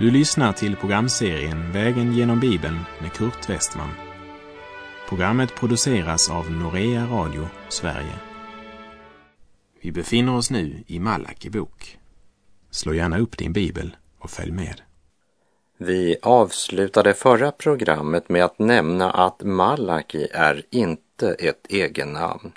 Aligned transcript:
Du 0.00 0.10
lyssnar 0.10 0.52
till 0.52 0.76
programserien 0.76 1.72
Vägen 1.72 2.12
genom 2.12 2.40
Bibeln 2.40 2.78
med 3.00 3.12
Kurt 3.12 3.50
Westman. 3.50 3.88
Programmet 5.08 5.54
produceras 5.54 6.30
av 6.30 6.50
Norea 6.50 7.06
Radio 7.06 7.48
Sverige. 7.68 8.14
Vi 9.80 9.92
befinner 9.92 10.36
oss 10.36 10.50
nu 10.50 10.84
i 10.86 10.98
Malaki 10.98 11.50
bok. 11.50 11.98
Slå 12.70 12.94
gärna 12.94 13.18
upp 13.18 13.38
din 13.38 13.52
bibel 13.52 13.96
och 14.18 14.30
följ 14.30 14.52
med. 14.52 14.80
Vi 15.78 16.16
avslutade 16.22 17.14
förra 17.14 17.52
programmet 17.52 18.28
med 18.28 18.44
att 18.44 18.58
nämna 18.58 19.10
att 19.10 19.42
Malaki 19.42 20.28
är 20.32 20.62
inte 20.70 21.34
ett 21.34 21.66
egennamn, 21.68 22.52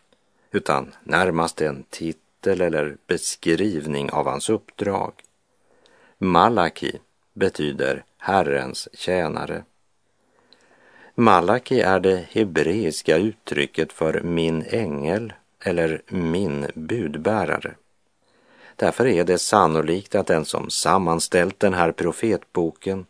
utan 0.51 0.91
närmast 1.03 1.61
en 1.61 1.83
titel 1.89 2.61
eller 2.61 2.97
beskrivning 3.07 4.11
av 4.11 4.25
hans 4.25 4.49
uppdrag. 4.49 5.13
Malaki 6.17 6.99
betyder 7.33 8.03
Herrens 8.17 8.89
tjänare. 8.93 9.63
Malaki 11.15 11.81
är 11.81 11.99
det 11.99 12.25
hebreiska 12.31 13.17
uttrycket 13.17 13.93
för 13.93 14.21
min 14.21 14.63
ängel 14.69 15.33
eller 15.63 16.01
min 16.07 16.67
budbärare. 16.75 17.75
Därför 18.75 19.07
är 19.07 19.23
det 19.23 19.37
sannolikt 19.37 20.15
att 20.15 20.27
den 20.27 20.45
som 20.45 20.69
sammanställt 20.69 21.59
den 21.59 21.73
här 21.73 21.91
profetboken 21.91 23.05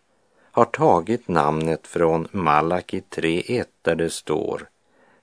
har 0.51 0.65
tagit 0.65 1.27
namnet 1.27 1.87
från 1.87 2.27
Malaki 2.31 3.03
3.1 3.09 3.65
där 3.81 3.95
det 3.95 4.09
står 4.09 4.69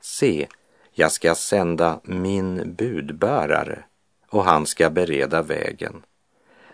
Se, 0.00 0.46
jag 0.92 1.12
ska 1.12 1.34
sända 1.34 2.00
min 2.02 2.74
budbärare 2.74 3.84
och 4.28 4.44
han 4.44 4.66
ska 4.66 4.90
bereda 4.90 5.42
vägen. 5.42 6.02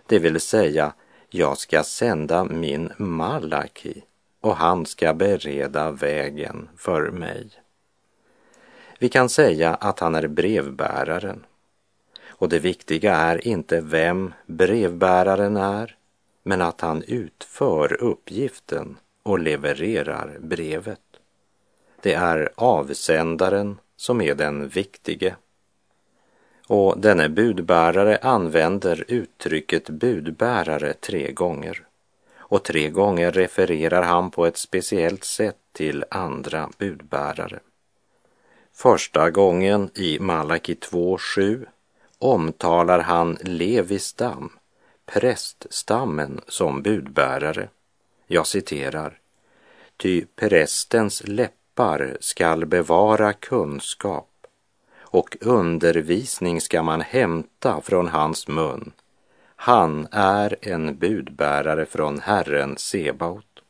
Det 0.06 0.18
vill 0.18 0.40
säga, 0.40 0.92
jag 1.30 1.58
ska 1.58 1.82
sända 1.82 2.44
min 2.44 2.92
Malaki 2.96 4.02
och 4.40 4.56
han 4.56 4.86
ska 4.86 5.14
bereda 5.14 5.90
vägen 5.90 6.68
för 6.76 7.10
mig. 7.10 7.50
Vi 8.98 9.08
kan 9.08 9.28
säga 9.28 9.74
att 9.74 10.00
han 10.00 10.14
är 10.14 10.26
brevbäraren. 10.26 11.44
Och 12.38 12.48
det 12.48 12.58
viktiga 12.58 13.14
är 13.14 13.48
inte 13.48 13.80
vem 13.80 14.34
brevbäraren 14.46 15.56
är, 15.56 15.96
men 16.42 16.62
att 16.62 16.80
han 16.80 17.02
utför 17.02 18.02
uppgiften 18.02 18.96
och 19.22 19.38
levererar 19.38 20.38
brevet. 20.40 21.00
Det 22.00 22.14
är 22.14 22.50
avsändaren 22.54 23.78
som 23.96 24.20
är 24.20 24.34
den 24.34 24.68
viktige. 24.68 25.34
Och 26.66 26.98
denne 26.98 27.28
budbärare 27.28 28.18
använder 28.22 29.04
uttrycket 29.08 29.90
budbärare 29.90 30.92
tre 30.92 31.32
gånger. 31.32 31.86
Och 32.38 32.64
tre 32.64 32.90
gånger 32.90 33.32
refererar 33.32 34.02
han 34.02 34.30
på 34.30 34.46
ett 34.46 34.56
speciellt 34.56 35.24
sätt 35.24 35.56
till 35.72 36.04
andra 36.10 36.70
budbärare. 36.78 37.60
Första 38.72 39.30
gången 39.30 39.90
i 39.94 40.18
Malaki 40.18 40.74
2.7 40.74 41.66
omtalar 42.18 42.98
han 42.98 43.38
Levis 43.40 44.04
stam, 44.04 44.52
präststammen, 45.06 46.40
som 46.48 46.82
budbärare. 46.82 47.68
Jag 48.26 48.46
citerar. 48.46 49.18
Ty 49.96 50.24
prästens 50.36 51.22
läppar 51.26 52.16
skall 52.20 52.66
bevara 52.66 53.32
kunskap 53.32 54.28
och 55.10 55.36
undervisning 55.40 56.60
ska 56.60 56.82
man 56.82 57.00
hämta 57.00 57.80
från 57.80 58.08
hans 58.08 58.48
mun. 58.48 58.92
Han 59.56 60.08
är 60.10 60.56
en 60.60 60.98
budbärare 60.98 61.86
från 61.86 62.20
Herren 62.20 62.76
Sebaot. 62.78 63.62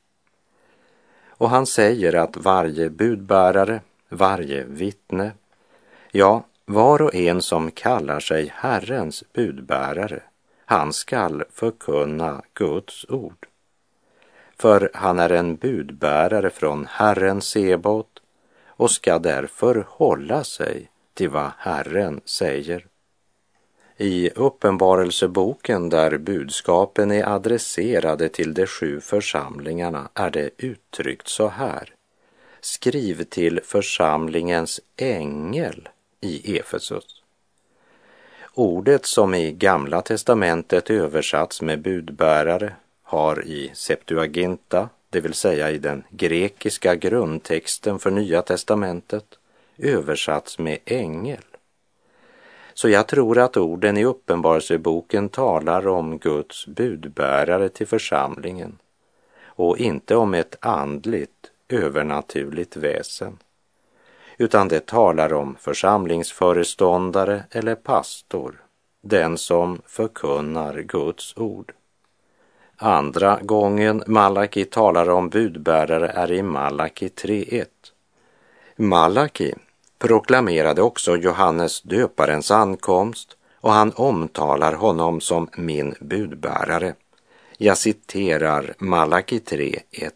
Och 1.28 1.50
han 1.50 1.66
säger 1.66 2.14
att 2.14 2.36
varje 2.36 2.90
budbärare, 2.90 3.80
varje 4.08 4.64
vittne, 4.64 5.32
ja, 6.10 6.44
var 6.64 7.02
och 7.02 7.14
en 7.14 7.42
som 7.42 7.70
kallar 7.70 8.20
sig 8.20 8.52
Herrens 8.54 9.24
budbärare, 9.32 10.22
han 10.64 10.92
skall 10.92 11.44
förkunna 11.50 12.42
Guds 12.54 13.06
ord. 13.08 13.46
För 14.58 14.90
han 14.94 15.18
är 15.18 15.30
en 15.30 15.56
budbärare 15.56 16.50
från 16.50 16.86
Herren 16.90 17.40
Sebaot 17.40 18.22
och 18.66 18.90
ska 18.90 19.18
därför 19.18 19.86
hålla 19.88 20.44
sig 20.44 20.90
till 21.16 21.30
vad 21.30 21.50
Herren 21.58 22.20
säger. 22.24 22.86
I 23.96 24.30
Uppenbarelseboken 24.30 25.88
där 25.88 26.18
budskapen 26.18 27.10
är 27.10 27.28
adresserade 27.28 28.28
till 28.28 28.54
de 28.54 28.66
sju 28.66 29.00
församlingarna 29.00 30.08
är 30.14 30.30
det 30.30 30.50
uttryckt 30.58 31.28
så 31.28 31.48
här. 31.48 31.94
Skriv 32.60 33.24
till 33.24 33.60
församlingens 33.64 34.80
ängel 34.96 35.88
i 36.20 36.58
Efesus. 36.58 37.22
Ordet 38.54 39.06
som 39.06 39.34
i 39.34 39.52
Gamla 39.52 40.02
testamentet 40.02 40.90
översatts 40.90 41.62
med 41.62 41.82
budbärare 41.82 42.72
har 43.02 43.44
i 43.44 43.70
Septuaginta, 43.74 44.88
det 45.10 45.20
vill 45.20 45.34
säga 45.34 45.70
i 45.70 45.78
den 45.78 46.04
grekiska 46.10 46.94
grundtexten 46.94 47.98
för 47.98 48.10
Nya 48.10 48.42
testamentet, 48.42 49.24
översatts 49.78 50.58
med 50.58 50.78
ängel. 50.84 51.44
Så 52.74 52.88
jag 52.88 53.06
tror 53.06 53.38
att 53.38 53.56
orden 53.56 53.96
i 53.96 54.04
Uppenbarelseboken 54.04 55.28
talar 55.28 55.88
om 55.88 56.18
Guds 56.18 56.66
budbärare 56.66 57.68
till 57.68 57.86
församlingen 57.86 58.78
och 59.44 59.78
inte 59.78 60.16
om 60.16 60.34
ett 60.34 60.56
andligt, 60.60 61.50
övernaturligt 61.68 62.76
väsen 62.76 63.38
utan 64.38 64.68
det 64.68 64.86
talar 64.86 65.32
om 65.32 65.56
församlingsföreståndare 65.60 67.44
eller 67.50 67.74
pastor, 67.74 68.62
den 69.02 69.38
som 69.38 69.82
förkunnar 69.86 70.78
Guds 70.78 71.36
ord. 71.36 71.72
Andra 72.76 73.38
gången 73.42 74.02
Malaki 74.06 74.64
talar 74.64 75.08
om 75.08 75.28
budbärare 75.28 76.08
är 76.08 76.32
i 76.32 76.42
Malaki 76.42 77.08
3.1. 77.08 77.66
Malaki 78.76 79.54
proklamerade 79.98 80.82
också 80.82 81.16
Johannes 81.16 81.82
döparens 81.82 82.50
ankomst 82.50 83.36
och 83.60 83.72
han 83.72 83.92
omtalar 83.92 84.72
honom 84.72 85.20
som 85.20 85.48
min 85.56 85.94
budbärare. 86.00 86.94
Jag 87.58 87.78
citerar 87.78 88.74
Malaki 88.78 89.38
3.1. 89.38 90.10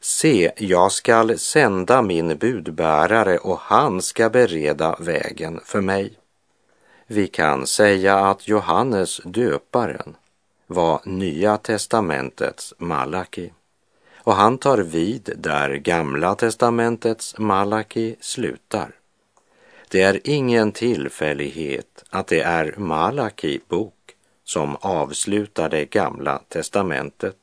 Se, 0.00 0.52
jag 0.56 0.92
skall 0.92 1.38
sända 1.38 2.02
min 2.02 2.38
budbärare 2.38 3.38
och 3.38 3.58
han 3.58 4.02
ska 4.02 4.30
bereda 4.30 4.96
vägen 5.00 5.60
för 5.64 5.80
mig. 5.80 6.18
Vi 7.06 7.26
kan 7.26 7.66
säga 7.66 8.18
att 8.18 8.48
Johannes 8.48 9.20
döparen 9.24 10.16
var 10.66 11.00
Nya 11.04 11.56
testamentets 11.56 12.74
Malaki 12.78 13.52
och 14.22 14.34
han 14.34 14.58
tar 14.58 14.78
vid 14.78 15.32
där 15.36 15.74
Gamla 15.74 16.34
testamentets 16.34 17.38
Malaki 17.38 18.16
slutar. 18.20 18.90
Det 19.88 20.02
är 20.02 20.20
ingen 20.24 20.72
tillfällighet 20.72 22.04
att 22.10 22.26
det 22.26 22.40
är 22.40 22.74
Malaki 22.76 23.60
bok 23.68 23.94
som 24.44 24.76
avslutar 24.76 25.68
det 25.68 25.84
Gamla 25.84 26.42
testamentet 26.48 27.36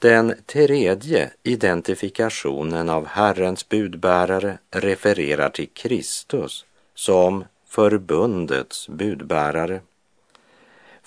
den 0.00 0.34
tredje 0.46 1.30
identifikationen 1.42 2.88
av 2.88 3.06
Herrens 3.06 3.68
budbärare 3.68 4.58
refererar 4.70 5.50
till 5.50 5.68
Kristus 5.68 6.64
som 6.94 7.44
förbundets 7.66 8.88
budbärare. 8.88 9.80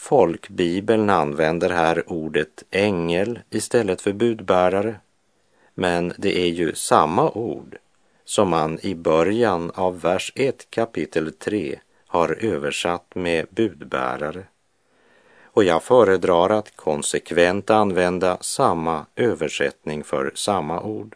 Folkbibeln 0.01 1.09
använder 1.09 1.69
här 1.69 2.11
ordet 2.11 2.63
ängel 2.71 3.39
istället 3.49 4.01
för 4.01 4.13
budbärare, 4.13 4.95
men 5.73 6.13
det 6.17 6.39
är 6.39 6.47
ju 6.47 6.75
samma 6.75 7.31
ord 7.31 7.77
som 8.25 8.49
man 8.49 8.79
i 8.81 8.95
början 8.95 9.71
av 9.71 10.01
vers 10.01 10.31
1 10.35 10.67
kapitel 10.69 11.33
3 11.33 11.79
har 12.07 12.37
översatt 12.45 13.15
med 13.15 13.45
budbärare 13.49 14.43
och 15.43 15.63
jag 15.63 15.83
föredrar 15.83 16.49
att 16.49 16.75
konsekvent 16.75 17.69
använda 17.69 18.37
samma 18.41 19.05
översättning 19.15 20.03
för 20.03 20.31
samma 20.35 20.81
ord. 20.81 21.15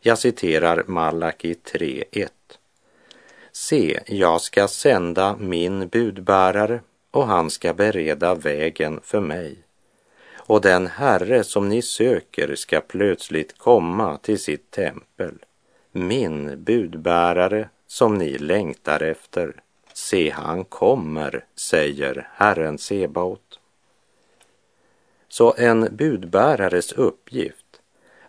Jag 0.00 0.18
citerar 0.18 0.84
Malaki 0.86 1.54
3.1. 1.54 2.28
Se, 3.52 4.00
jag 4.06 4.40
ska 4.40 4.68
sända 4.68 5.36
min 5.36 5.88
budbärare 5.88 6.80
och 7.12 7.26
han 7.26 7.50
ska 7.50 7.74
bereda 7.74 8.34
vägen 8.34 9.00
för 9.02 9.20
mig. 9.20 9.58
Och 10.36 10.60
den 10.60 10.86
Herre 10.86 11.44
som 11.44 11.68
ni 11.68 11.82
söker 11.82 12.54
ska 12.54 12.80
plötsligt 12.80 13.58
komma 13.58 14.18
till 14.18 14.38
sitt 14.38 14.70
tempel, 14.70 15.34
min 15.92 16.64
budbärare 16.64 17.68
som 17.86 18.14
ni 18.14 18.38
längtar 18.38 19.02
efter. 19.02 19.54
Se, 19.92 20.30
han 20.30 20.64
kommer, 20.64 21.44
säger 21.54 22.28
Herren 22.34 22.78
Sebaot. 22.78 23.60
Så 25.28 25.54
en 25.58 25.96
budbärares 25.96 26.92
uppgift 26.92 27.80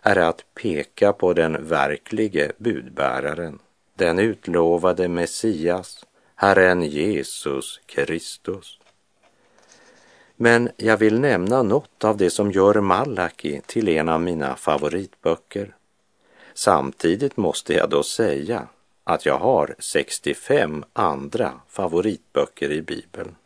är 0.02 0.16
att 0.16 0.44
peka 0.54 1.12
på 1.12 1.32
den 1.32 1.68
verklige 1.68 2.52
budbäraren, 2.58 3.58
den 3.94 4.18
utlovade 4.18 5.08
Messias, 5.08 6.04
Herren 6.36 6.82
Jesus 6.82 7.80
Kristus. 7.86 8.78
Men 10.36 10.70
jag 10.76 10.96
vill 10.96 11.20
nämna 11.20 11.62
något 11.62 12.04
av 12.04 12.16
det 12.16 12.30
som 12.30 12.50
gör 12.52 12.80
Malaki 12.80 13.60
till 13.66 13.88
en 13.88 14.08
av 14.08 14.20
mina 14.20 14.56
favoritböcker. 14.56 15.74
Samtidigt 16.54 17.36
måste 17.36 17.74
jag 17.74 17.90
då 17.90 18.02
säga 18.02 18.68
att 19.04 19.26
jag 19.26 19.38
har 19.38 19.74
65 19.78 20.84
andra 20.92 21.52
favoritböcker 21.68 22.72
i 22.72 22.82
Bibeln. 22.82 23.36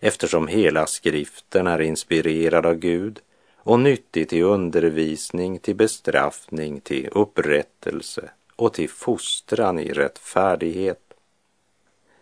Eftersom 0.00 0.48
hela 0.48 0.86
skriften 0.86 1.66
är 1.66 1.80
inspirerad 1.80 2.66
av 2.66 2.74
Gud 2.74 3.20
och 3.56 3.80
nyttig 3.80 4.28
till 4.28 4.42
undervisning, 4.42 5.58
till 5.58 5.76
bestraffning, 5.76 6.80
till 6.80 7.08
upprättelse 7.12 8.30
och 8.56 8.72
till 8.72 8.90
fostran 8.90 9.78
i 9.78 9.92
rättfärdighet. 9.92 11.09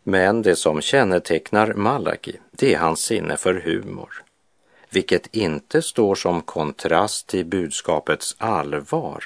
Men 0.08 0.42
det 0.42 0.56
som 0.56 0.80
kännetecknar 0.80 1.72
Malaki, 1.74 2.36
det 2.50 2.74
är 2.74 2.78
hans 2.78 3.00
sinne 3.00 3.36
för 3.36 3.54
humor, 3.54 4.22
vilket 4.90 5.34
inte 5.34 5.82
står 5.82 6.14
som 6.14 6.40
kontrast 6.40 7.26
till 7.26 7.46
budskapets 7.46 8.36
allvar 8.38 9.24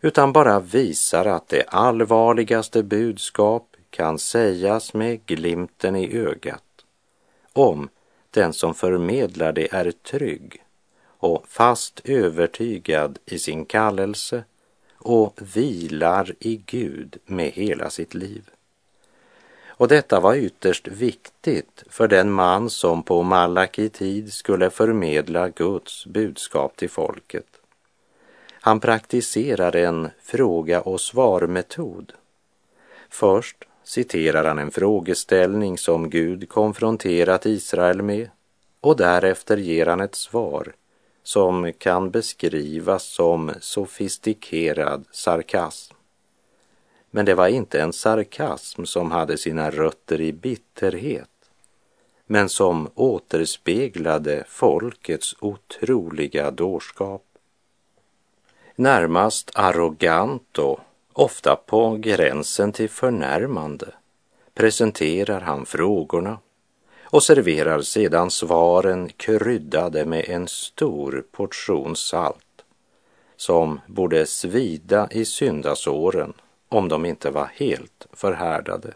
utan 0.00 0.32
bara 0.32 0.60
visar 0.60 1.24
att 1.24 1.48
det 1.48 1.64
allvarligaste 1.68 2.82
budskap 2.82 3.76
kan 3.90 4.18
sägas 4.18 4.94
med 4.94 5.26
glimten 5.26 5.96
i 5.96 6.16
ögat 6.16 6.84
om 7.52 7.88
den 8.30 8.52
som 8.52 8.74
förmedlar 8.74 9.52
det 9.52 9.72
är 9.72 9.90
trygg 9.90 10.62
och 11.06 11.44
fast 11.48 12.00
övertygad 12.04 13.18
i 13.26 13.38
sin 13.38 13.64
kallelse 13.64 14.44
och 14.94 15.40
vilar 15.54 16.34
i 16.38 16.56
Gud 16.66 17.16
med 17.24 17.50
hela 17.50 17.90
sitt 17.90 18.14
liv. 18.14 18.50
Och 19.80 19.88
detta 19.88 20.20
var 20.20 20.34
ytterst 20.34 20.88
viktigt 20.88 21.84
för 21.88 22.08
den 22.08 22.30
man 22.30 22.70
som 22.70 23.02
på 23.02 23.22
Malaki 23.22 23.88
tid 23.88 24.32
skulle 24.32 24.70
förmedla 24.70 25.48
Guds 25.48 26.06
budskap 26.06 26.76
till 26.76 26.90
folket. 26.90 27.46
Han 28.50 28.80
praktiserar 28.80 29.76
en 29.76 30.08
fråga 30.22 30.80
och 30.80 31.00
svar-metod. 31.00 32.12
Först 33.08 33.56
citerar 33.84 34.44
han 34.44 34.58
en 34.58 34.70
frågeställning 34.70 35.78
som 35.78 36.10
Gud 36.10 36.48
konfronterat 36.48 37.46
Israel 37.46 38.02
med 38.02 38.30
och 38.80 38.96
därefter 38.96 39.56
ger 39.56 39.86
han 39.86 40.00
ett 40.00 40.14
svar 40.14 40.72
som 41.22 41.72
kan 41.72 42.10
beskrivas 42.10 43.04
som 43.04 43.52
sofistikerad 43.60 45.04
sarkasm. 45.10 45.94
Men 47.10 47.24
det 47.24 47.34
var 47.34 47.48
inte 47.48 47.80
en 47.80 47.92
sarkasm 47.92 48.84
som 48.84 49.10
hade 49.10 49.38
sina 49.38 49.70
rötter 49.70 50.20
i 50.20 50.32
bitterhet 50.32 51.30
men 52.30 52.48
som 52.48 52.90
återspeglade 52.94 54.44
folkets 54.48 55.36
otroliga 55.40 56.50
dårskap. 56.50 57.24
Närmast 58.76 59.50
arrogant 59.54 60.58
och 60.58 60.80
ofta 61.12 61.56
på 61.66 61.96
gränsen 61.96 62.72
till 62.72 62.90
förnärmande 62.90 63.86
presenterar 64.54 65.40
han 65.40 65.66
frågorna 65.66 66.38
och 67.02 67.22
serverar 67.22 67.82
sedan 67.82 68.30
svaren 68.30 69.08
kryddade 69.08 70.04
med 70.04 70.24
en 70.28 70.48
stor 70.48 71.24
portion 71.32 71.96
salt 71.96 72.64
som 73.36 73.80
borde 73.86 74.26
svida 74.26 75.08
i 75.10 75.24
syndasåren 75.24 76.32
om 76.70 76.88
de 76.88 77.06
inte 77.06 77.30
var 77.30 77.50
helt 77.54 78.06
förhärdade. 78.12 78.94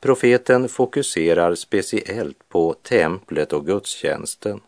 Profeten 0.00 0.68
fokuserar 0.68 1.54
speciellt 1.54 2.48
på 2.48 2.72
templet 2.72 3.52
och 3.52 3.66
gudstjänsten 3.66 4.60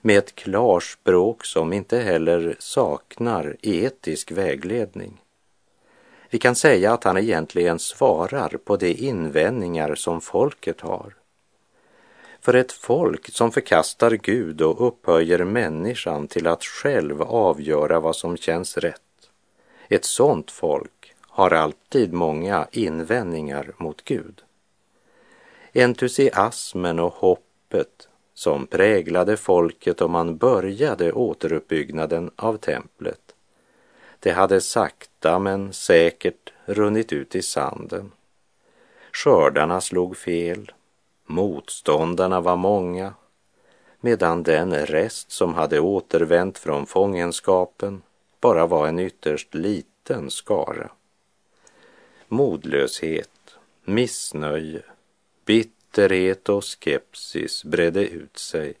med 0.00 0.18
ett 0.18 0.34
klarspråk 0.34 1.44
som 1.44 1.72
inte 1.72 1.98
heller 1.98 2.56
saknar 2.58 3.56
etisk 3.62 4.32
vägledning. 4.32 5.20
Vi 6.30 6.38
kan 6.38 6.54
säga 6.54 6.92
att 6.92 7.04
han 7.04 7.18
egentligen 7.18 7.78
svarar 7.78 8.48
på 8.64 8.76
de 8.76 8.92
invändningar 8.92 9.94
som 9.94 10.20
folket 10.20 10.80
har. 10.80 11.14
För 12.40 12.54
ett 12.54 12.72
folk 12.72 13.32
som 13.32 13.52
förkastar 13.52 14.10
Gud 14.10 14.62
och 14.62 14.86
upphöjer 14.86 15.44
människan 15.44 16.28
till 16.28 16.46
att 16.46 16.64
själv 16.64 17.22
avgöra 17.22 18.00
vad 18.00 18.16
som 18.16 18.36
känns 18.36 18.76
rätt. 18.76 19.01
Ett 19.92 20.04
sådant 20.04 20.50
folk 20.50 21.14
har 21.20 21.50
alltid 21.50 22.12
många 22.12 22.68
invändningar 22.72 23.72
mot 23.76 24.04
Gud. 24.04 24.42
Entusiasmen 25.74 26.98
och 26.98 27.12
hoppet 27.12 28.08
som 28.34 28.66
präglade 28.66 29.36
folket 29.36 30.00
om 30.00 30.10
man 30.10 30.36
började 30.36 31.12
återuppbyggnaden 31.12 32.30
av 32.36 32.56
templet. 32.56 33.34
Det 34.20 34.30
hade 34.30 34.60
sakta 34.60 35.38
men 35.38 35.72
säkert 35.72 36.52
runnit 36.64 37.12
ut 37.12 37.34
i 37.34 37.42
sanden. 37.42 38.12
Skördarna 39.12 39.80
slog 39.80 40.16
fel, 40.16 40.72
motståndarna 41.26 42.40
var 42.40 42.56
många, 42.56 43.14
medan 44.00 44.42
den 44.42 44.74
rest 44.74 45.30
som 45.30 45.54
hade 45.54 45.80
återvänt 45.80 46.58
från 46.58 46.86
fångenskapen 46.86 48.02
bara 48.42 48.66
var 48.66 48.86
en 48.86 48.98
ytterst 48.98 49.54
liten 49.54 50.30
skara. 50.30 50.90
Modlöshet, 52.28 53.56
missnöje, 53.84 54.82
bitterhet 55.44 56.48
och 56.48 56.64
skepsis 56.64 57.64
bredde 57.64 58.08
ut 58.08 58.38
sig 58.38 58.74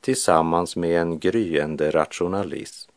tillsammans 0.00 0.76
med 0.76 1.00
en 1.00 1.18
gryende 1.18 1.90
rationalism. 1.90 2.90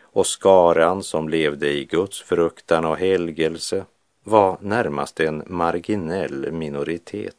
Och 0.00 0.26
skaran 0.26 1.02
som 1.02 1.28
levde 1.28 1.72
i 1.72 1.84
Guds 1.84 2.22
fruktan 2.22 2.84
och 2.84 2.96
helgelse 2.96 3.84
var 4.24 4.58
närmast 4.60 5.20
en 5.20 5.42
marginell 5.46 6.52
minoritet. 6.52 7.36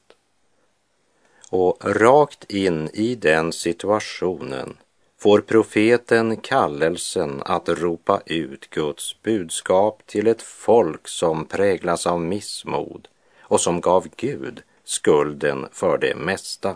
Och 1.49 1.77
rakt 1.81 2.51
in 2.51 2.89
i 2.93 3.15
den 3.15 3.53
situationen 3.53 4.77
får 5.23 5.41
profeten 5.41 6.37
kallelsen 6.37 7.41
att 7.45 7.69
ropa 7.69 8.21
ut 8.25 8.69
Guds 8.69 9.21
budskap 9.21 10.01
till 10.05 10.27
ett 10.27 10.41
folk 10.41 11.07
som 11.07 11.45
präglas 11.45 12.07
av 12.07 12.21
missmod 12.21 13.07
och 13.39 13.61
som 13.61 13.81
gav 13.81 14.07
Gud 14.15 14.63
skulden 14.83 15.67
för 15.71 15.97
det 15.97 16.15
mesta. 16.15 16.75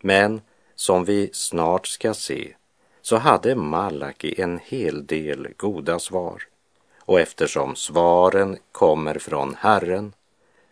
Men 0.00 0.40
som 0.74 1.04
vi 1.04 1.30
snart 1.32 1.86
ska 1.86 2.14
se 2.14 2.54
så 3.02 3.16
hade 3.16 3.54
Malaki 3.54 4.40
en 4.40 4.58
hel 4.64 5.06
del 5.06 5.48
goda 5.56 5.98
svar. 5.98 6.42
Och 7.00 7.20
eftersom 7.20 7.76
svaren 7.76 8.58
kommer 8.72 9.18
från 9.18 9.54
Herren 9.54 10.12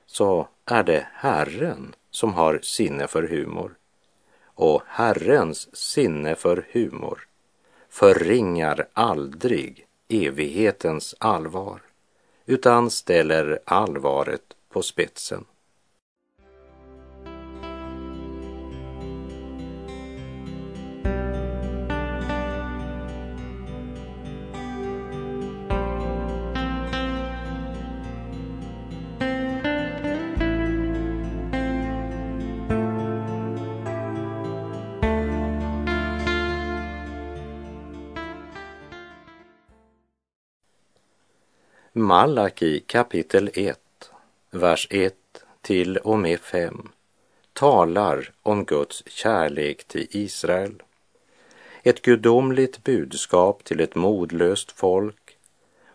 så 0.06 0.49
är 0.66 0.82
det 0.82 1.06
Herren 1.12 1.94
som 2.11 2.35
har 2.35 2.61
sinne 2.62 3.06
för 3.06 3.23
humor. 3.23 3.75
Och 4.56 4.82
Herrens 4.86 5.76
sinne 5.76 6.34
för 6.34 6.66
humor 6.72 7.26
förringar 7.88 8.88
aldrig 8.92 9.86
evighetens 10.08 11.14
allvar 11.18 11.80
utan 12.46 12.90
ställer 12.90 13.58
allvaret 13.64 14.42
på 14.68 14.82
spetsen. 14.82 15.44
Malaki 42.16 42.80
kapitel 42.80 43.50
1, 43.54 43.78
vers 44.50 44.88
1 44.90 45.14
till 45.61 45.96
och 45.96 46.18
med 46.18 46.40
5 46.40 46.88
talar 47.52 48.30
om 48.42 48.64
Guds 48.64 49.02
kärlek 49.06 49.85
till 49.85 50.06
Israel. 50.11 50.82
Ett 51.82 52.02
gudomligt 52.02 52.85
budskap 52.85 53.64
till 53.64 53.80
ett 53.80 53.94
modlöst 53.94 54.73
folk 54.73 55.38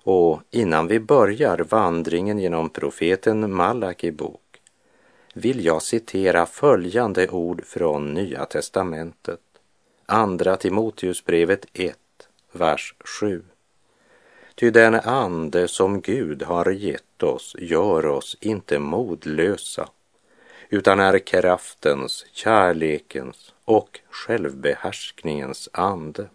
och 0.03 0.41
innan 0.49 0.87
vi 0.87 0.99
börjar 0.99 1.57
vandringen 1.57 2.39
genom 2.39 2.69
profeten 2.69 3.53
Malaki 3.53 4.11
bok 4.11 4.61
vill 5.33 5.65
jag 5.65 5.81
citera 5.81 6.45
följande 6.45 7.27
ord 7.27 7.65
från 7.65 8.13
Nya 8.13 8.45
testamentet 8.45 9.39
Andra 10.05 10.57
Timoteusbrevet 10.57 11.65
1, 11.73 11.97
vers 12.51 12.95
7. 13.19 13.43
Ty 14.61 14.69
den 14.69 14.95
ande 14.95 15.67
som 15.67 16.01
Gud 16.01 16.43
har 16.43 16.71
gett 16.71 17.23
oss 17.23 17.55
gör 17.59 18.05
oss 18.05 18.37
inte 18.39 18.79
modlösa, 18.79 19.89
utan 20.69 20.99
är 20.99 21.19
kraftens, 21.19 22.25
kärlekens 22.31 23.53
och 23.65 23.99
självbehärskningens 24.09 25.69
ande. 25.73 26.27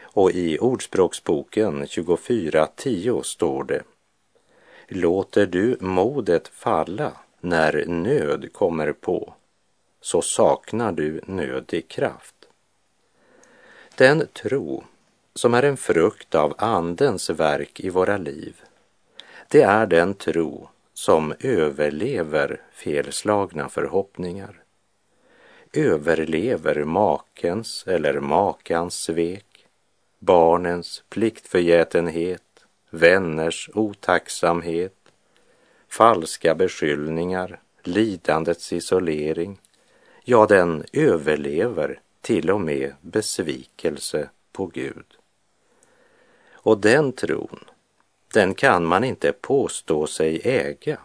Och 0.00 0.30
i 0.30 0.58
Ordspråksboken 0.58 1.84
24.10 1.84 3.22
står 3.22 3.64
det 3.64 3.82
Låter 4.88 5.46
du 5.46 5.76
modet 5.80 6.48
falla 6.48 7.12
när 7.40 7.84
nöd 7.86 8.52
kommer 8.52 8.92
på, 8.92 9.34
så 10.00 10.22
saknar 10.22 10.92
du 10.92 11.20
nödig 11.26 11.88
kraft. 11.88 12.34
Den 13.96 14.26
tro 14.32 14.84
som 15.38 15.54
är 15.54 15.62
en 15.62 15.76
frukt 15.76 16.34
av 16.34 16.54
Andens 16.58 17.30
verk 17.30 17.80
i 17.80 17.90
våra 17.90 18.16
liv, 18.16 18.62
det 19.48 19.62
är 19.62 19.86
den 19.86 20.14
tro 20.14 20.68
som 20.94 21.34
överlever 21.40 22.62
felslagna 22.72 23.68
förhoppningar, 23.68 24.62
överlever 25.72 26.84
makens 26.84 27.84
eller 27.86 28.20
makans 28.20 28.94
svek, 28.94 29.66
barnens 30.18 31.02
pliktförgätenhet, 31.08 32.64
vänners 32.90 33.70
otacksamhet, 33.74 34.96
falska 35.88 36.54
beskyllningar, 36.54 37.60
lidandets 37.82 38.72
isolering. 38.72 39.60
Ja, 40.24 40.46
den 40.46 40.84
överlever 40.92 42.00
till 42.20 42.50
och 42.50 42.60
med 42.60 42.94
besvikelse 43.00 44.28
på 44.52 44.66
Gud. 44.66 45.17
Och 46.60 46.78
den 46.78 47.12
tron, 47.12 47.64
den 48.34 48.54
kan 48.54 48.84
man 48.84 49.04
inte 49.04 49.32
påstå 49.32 50.06
sig 50.06 50.40
äga 50.44 50.98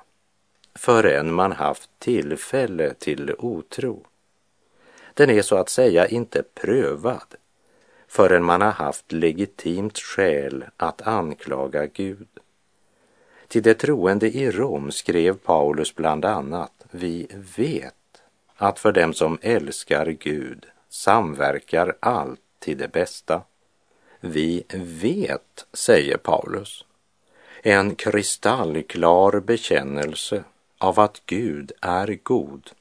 förrän 0.75 1.33
man 1.33 1.51
haft 1.51 1.89
tillfälle 1.99 2.93
till 2.93 3.35
otro. 3.37 4.05
Den 5.13 5.29
är 5.29 5.41
så 5.41 5.55
att 5.55 5.69
säga 5.69 6.07
inte 6.07 6.43
prövad 6.43 7.35
förrän 8.07 8.43
man 8.43 8.61
har 8.61 8.71
haft 8.71 9.11
legitimt 9.11 9.97
skäl 9.97 10.65
att 10.77 11.01
anklaga 11.01 11.85
Gud. 11.85 12.27
Till 13.47 13.63
de 13.63 13.73
troende 13.73 14.27
i 14.27 14.51
Rom 14.51 14.91
skrev 14.91 15.37
Paulus 15.37 15.95
bland 15.95 16.25
annat, 16.25 16.85
vi 16.91 17.27
vet 17.55 17.93
att 18.55 18.79
för 18.79 18.91
dem 18.91 19.13
som 19.13 19.37
älskar 19.41 20.05
Gud 20.05 20.65
samverkar 20.89 21.95
allt 21.99 22.41
till 22.59 22.77
det 22.77 22.87
bästa. 22.87 23.41
Vi 24.25 24.63
vet, 24.73 25.65
säger 25.73 26.17
Paulus, 26.17 26.85
en 27.61 27.95
kristallklar 27.95 29.39
bekännelse 29.39 30.43
av 30.77 30.99
att 30.99 31.21
Gud 31.25 31.71
är 31.81 32.19
god, 32.23 32.71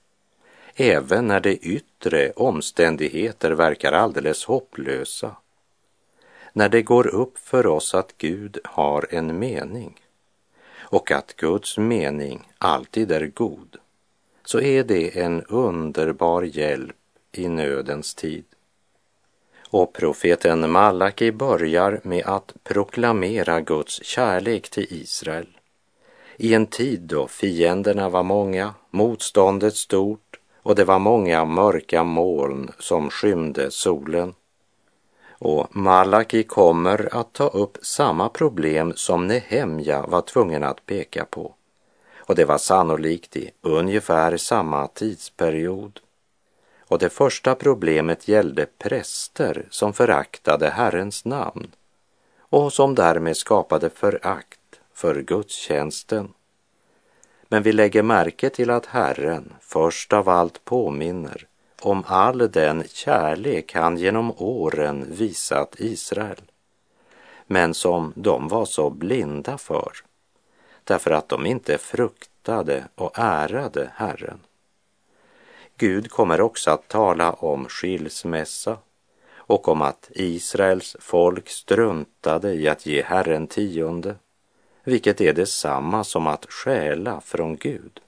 även 0.74 1.26
när 1.26 1.40
de 1.40 1.58
yttre 1.62 2.30
omständigheter 2.30 3.50
verkar 3.50 3.92
alldeles 3.92 4.44
hopplösa. 4.44 5.36
När 6.52 6.68
det 6.68 6.82
går 6.82 7.06
upp 7.06 7.38
för 7.38 7.66
oss 7.66 7.94
att 7.94 8.14
Gud 8.18 8.58
har 8.64 9.06
en 9.10 9.38
mening 9.38 10.00
och 10.78 11.10
att 11.10 11.36
Guds 11.36 11.78
mening 11.78 12.48
alltid 12.58 13.12
är 13.12 13.26
god, 13.26 13.76
så 14.44 14.60
är 14.60 14.84
det 14.84 15.18
en 15.18 15.42
underbar 15.42 16.42
hjälp 16.42 16.96
i 17.32 17.48
nödens 17.48 18.14
tid. 18.14 18.44
Och 19.72 19.92
profeten 19.92 20.70
Malaki 20.70 21.32
börjar 21.32 22.00
med 22.02 22.26
att 22.26 22.54
proklamera 22.64 23.60
Guds 23.60 24.04
kärlek 24.04 24.70
till 24.70 24.86
Israel. 24.90 25.46
I 26.36 26.54
en 26.54 26.66
tid 26.66 27.00
då 27.00 27.28
fienderna 27.28 28.08
var 28.08 28.22
många, 28.22 28.74
motståndet 28.90 29.74
stort 29.76 30.38
och 30.62 30.74
det 30.74 30.84
var 30.84 30.98
många 30.98 31.44
mörka 31.44 32.04
moln 32.04 32.70
som 32.78 33.10
skymde 33.10 33.70
solen. 33.70 34.34
Och 35.30 35.76
Malaki 35.76 36.42
kommer 36.42 37.14
att 37.14 37.32
ta 37.32 37.48
upp 37.48 37.78
samma 37.82 38.28
problem 38.28 38.92
som 38.96 39.26
Nehemja 39.26 40.06
var 40.06 40.22
tvungen 40.22 40.62
att 40.62 40.86
peka 40.86 41.24
på. 41.24 41.54
Och 42.18 42.34
det 42.34 42.44
var 42.44 42.58
sannolikt 42.58 43.36
i 43.36 43.50
ungefär 43.60 44.36
samma 44.36 44.86
tidsperiod. 44.86 46.00
Och 46.92 46.98
det 46.98 47.10
första 47.10 47.54
problemet 47.54 48.28
gällde 48.28 48.66
präster 48.66 49.66
som 49.70 49.92
föraktade 49.92 50.70
Herrens 50.70 51.24
namn 51.24 51.70
och 52.38 52.72
som 52.72 52.94
därmed 52.94 53.36
skapade 53.36 53.90
förakt 53.90 54.80
för 54.94 55.22
gudstjänsten. 55.22 56.32
Men 57.48 57.62
vi 57.62 57.72
lägger 57.72 58.02
märke 58.02 58.50
till 58.50 58.70
att 58.70 58.86
Herren 58.86 59.52
först 59.60 60.12
av 60.12 60.28
allt 60.28 60.64
påminner 60.64 61.46
om 61.82 62.04
all 62.06 62.38
den 62.50 62.84
kärlek 62.88 63.74
han 63.74 63.96
genom 63.96 64.32
åren 64.36 65.06
visat 65.08 65.74
Israel, 65.78 66.42
men 67.46 67.74
som 67.74 68.12
de 68.16 68.48
var 68.48 68.64
så 68.64 68.90
blinda 68.90 69.58
för, 69.58 69.92
därför 70.84 71.10
att 71.10 71.28
de 71.28 71.46
inte 71.46 71.78
fruktade 71.78 72.84
och 72.94 73.18
ärade 73.18 73.90
Herren. 73.94 74.40
Gud 75.82 76.10
kommer 76.10 76.40
också 76.40 76.70
att 76.70 76.88
tala 76.88 77.32
om 77.32 77.68
skilsmässa 77.68 78.78
och 79.36 79.68
om 79.68 79.82
att 79.82 80.10
Israels 80.14 80.96
folk 81.00 81.48
struntade 81.48 82.54
i 82.54 82.68
att 82.68 82.86
ge 82.86 83.02
Herren 83.02 83.46
tionde, 83.46 84.14
vilket 84.84 85.20
är 85.20 85.32
detsamma 85.32 86.04
som 86.04 86.26
att 86.26 86.46
stjäla 86.52 87.20
från 87.20 87.56
Gud. 87.56 88.00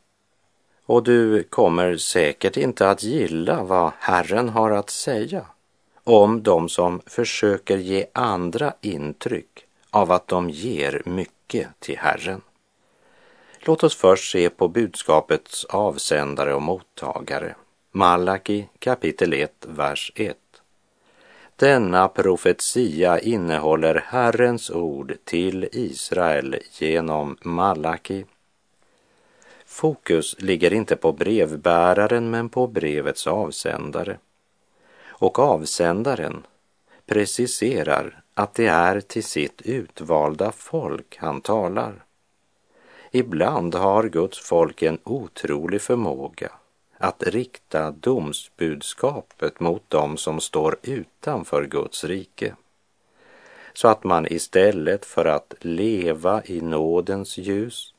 Och 0.86 1.02
du 1.02 1.42
kommer 1.42 1.96
säkert 1.96 2.56
inte 2.56 2.90
att 2.90 3.02
gilla 3.02 3.62
vad 3.62 3.92
Herren 3.98 4.48
har 4.48 4.70
att 4.70 4.90
säga 4.90 5.46
om 6.04 6.42
de 6.42 6.68
som 6.68 7.00
försöker 7.06 7.76
ge 7.76 8.06
andra 8.12 8.74
intryck 8.80 9.66
av 9.90 10.12
att 10.12 10.28
de 10.28 10.50
ger 10.50 11.02
mycket 11.04 11.68
till 11.78 11.98
Herren. 11.98 12.40
Låt 13.60 13.84
oss 13.84 13.96
först 13.96 14.32
se 14.32 14.50
på 14.50 14.68
budskapets 14.68 15.64
avsändare 15.64 16.54
och 16.54 16.62
mottagare. 16.62 17.54
Malaki 17.96 18.68
kapitel 18.78 19.32
1, 19.32 19.50
vers 19.68 20.12
1. 20.14 20.36
Denna 21.56 22.08
profetia 22.08 23.18
innehåller 23.20 23.94
Herrens 24.06 24.70
ord 24.70 25.14
till 25.24 25.68
Israel 25.72 26.56
genom 26.72 27.36
Malaki. 27.42 28.24
Fokus 29.66 30.36
ligger 30.38 30.72
inte 30.72 30.96
på 30.96 31.12
brevbäraren 31.12 32.30
men 32.30 32.48
på 32.48 32.66
brevets 32.66 33.26
avsändare. 33.26 34.18
Och 35.06 35.38
avsändaren 35.38 36.46
preciserar 37.06 38.22
att 38.34 38.54
det 38.54 38.66
är 38.66 39.00
till 39.00 39.24
sitt 39.24 39.62
utvalda 39.62 40.52
folk 40.52 41.16
han 41.18 41.40
talar. 41.40 42.04
Ibland 43.10 43.74
har 43.74 44.04
Guds 44.04 44.38
folk 44.38 44.82
en 44.82 44.98
otrolig 45.04 45.82
förmåga 45.82 46.50
att 46.98 47.22
rikta 47.22 47.90
domsbudskapet 47.90 49.60
mot 49.60 49.90
dem 49.90 50.16
som 50.16 50.40
står 50.40 50.76
utanför 50.82 51.66
Guds 51.66 52.04
rike. 52.04 52.54
Så 53.72 53.88
att 53.88 54.04
man 54.04 54.32
istället 54.32 55.04
för 55.04 55.24
att 55.24 55.54
leva 55.60 56.42
i 56.44 56.60
nådens 56.60 57.38
ljus 57.38 57.94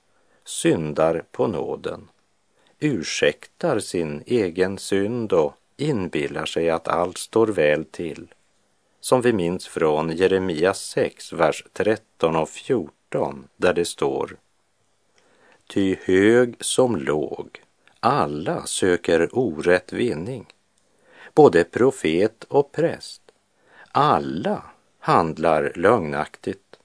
syndar 0.45 1.23
på 1.31 1.47
nåden, 1.47 2.07
ursäktar 2.79 3.79
sin 3.79 4.23
egen 4.25 4.77
synd 4.77 5.33
och 5.33 5.53
inbillar 5.77 6.45
sig 6.45 6.69
att 6.69 6.87
allt 6.87 7.17
står 7.17 7.47
väl 7.47 7.85
till. 7.85 8.27
Som 8.99 9.21
vi 9.21 9.33
minns 9.33 9.67
från 9.67 10.11
Jeremia 10.11 10.73
6, 10.73 11.33
vers 11.33 11.65
13 11.73 12.35
och 12.35 12.49
14, 12.49 13.47
där 13.57 13.73
det 13.73 13.85
står 13.85 14.37
Ty 15.67 15.95
hög 16.05 16.55
som 16.59 16.95
låg 16.95 17.64
alla 18.05 18.65
söker 18.65 19.29
orätt 19.31 19.93
vinning, 19.93 20.45
både 21.33 21.63
profet 21.63 22.43
och 22.43 22.71
präst. 22.71 23.21
Alla 23.91 24.63
handlar 24.99 25.71
lögnaktigt. 25.75 26.79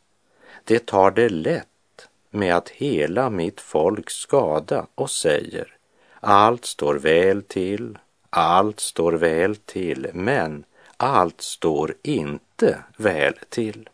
Det 0.65 0.87
tar 0.87 1.11
det 1.11 1.29
lätt 1.29 2.09
med 2.31 2.57
att 2.57 2.69
hela 2.69 3.31
mitt 3.31 3.61
folk 3.61 4.11
skada 4.11 4.87
och 4.95 5.11
säger 5.11 5.77
allt 6.21 6.65
står 6.65 6.95
väl 6.95 7.43
till, 7.43 7.99
allt 8.31 8.81
står 8.81 9.13
väl 9.13 9.57
till, 9.57 10.11
men 10.15 10.65
allt 10.97 11.41
står 11.41 11.95
inte 12.03 12.79
väl 12.97 13.35
till. 13.49 13.89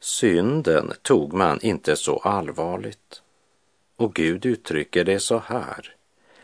Synden 0.00 0.92
tog 1.02 1.32
man 1.32 1.60
inte 1.60 1.96
så 1.96 2.18
allvarligt. 2.18 3.22
Och 3.96 4.14
Gud 4.14 4.46
uttrycker 4.46 5.04
det 5.04 5.20
så 5.20 5.38
här 5.38 5.96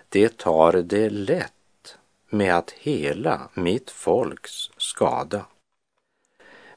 det 0.08 0.38
tar 0.38 0.72
det 0.72 1.10
lätt 1.10 1.52
med 2.30 2.56
att 2.56 2.70
hela 2.70 3.48
mitt 3.54 3.90
folks 3.90 4.70
skada. 4.76 5.46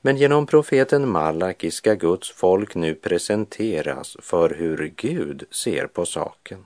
Men 0.01 0.17
genom 0.17 0.45
profeten 0.45 1.09
Malaki 1.09 1.71
ska 1.71 1.93
Guds 1.93 2.31
folk 2.31 2.75
nu 2.75 2.95
presenteras 2.95 4.17
för 4.19 4.49
hur 4.49 4.93
Gud 4.95 5.43
ser 5.51 5.87
på 5.87 6.05
saken. 6.05 6.65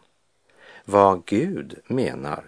Vad 0.85 1.25
Gud 1.25 1.79
menar 1.87 2.45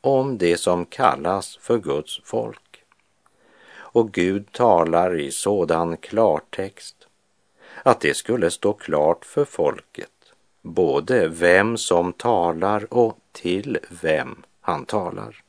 om 0.00 0.38
det 0.38 0.56
som 0.56 0.86
kallas 0.86 1.56
för 1.56 1.78
Guds 1.78 2.20
folk. 2.24 2.84
Och 3.76 4.12
Gud 4.12 4.52
talar 4.52 5.20
i 5.20 5.30
sådan 5.30 5.96
klartext 5.96 6.96
att 7.82 8.00
det 8.00 8.14
skulle 8.14 8.50
stå 8.50 8.72
klart 8.72 9.24
för 9.24 9.44
folket 9.44 10.13
både 10.64 11.28
vem 11.28 11.76
som 11.76 12.12
talar 12.12 12.94
och 12.94 13.18
till 13.32 13.78
vem 14.02 14.42
han 14.60 14.84
talar. 14.86 15.42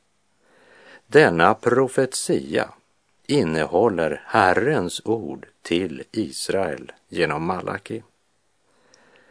Denna 1.08 1.54
profetia 1.54 2.70
innehåller 3.28 4.22
Herrens 4.26 5.02
ord 5.06 5.48
till 5.62 6.04
Israel 6.12 6.92
genom 7.10 7.46
Malaki. 7.46 8.04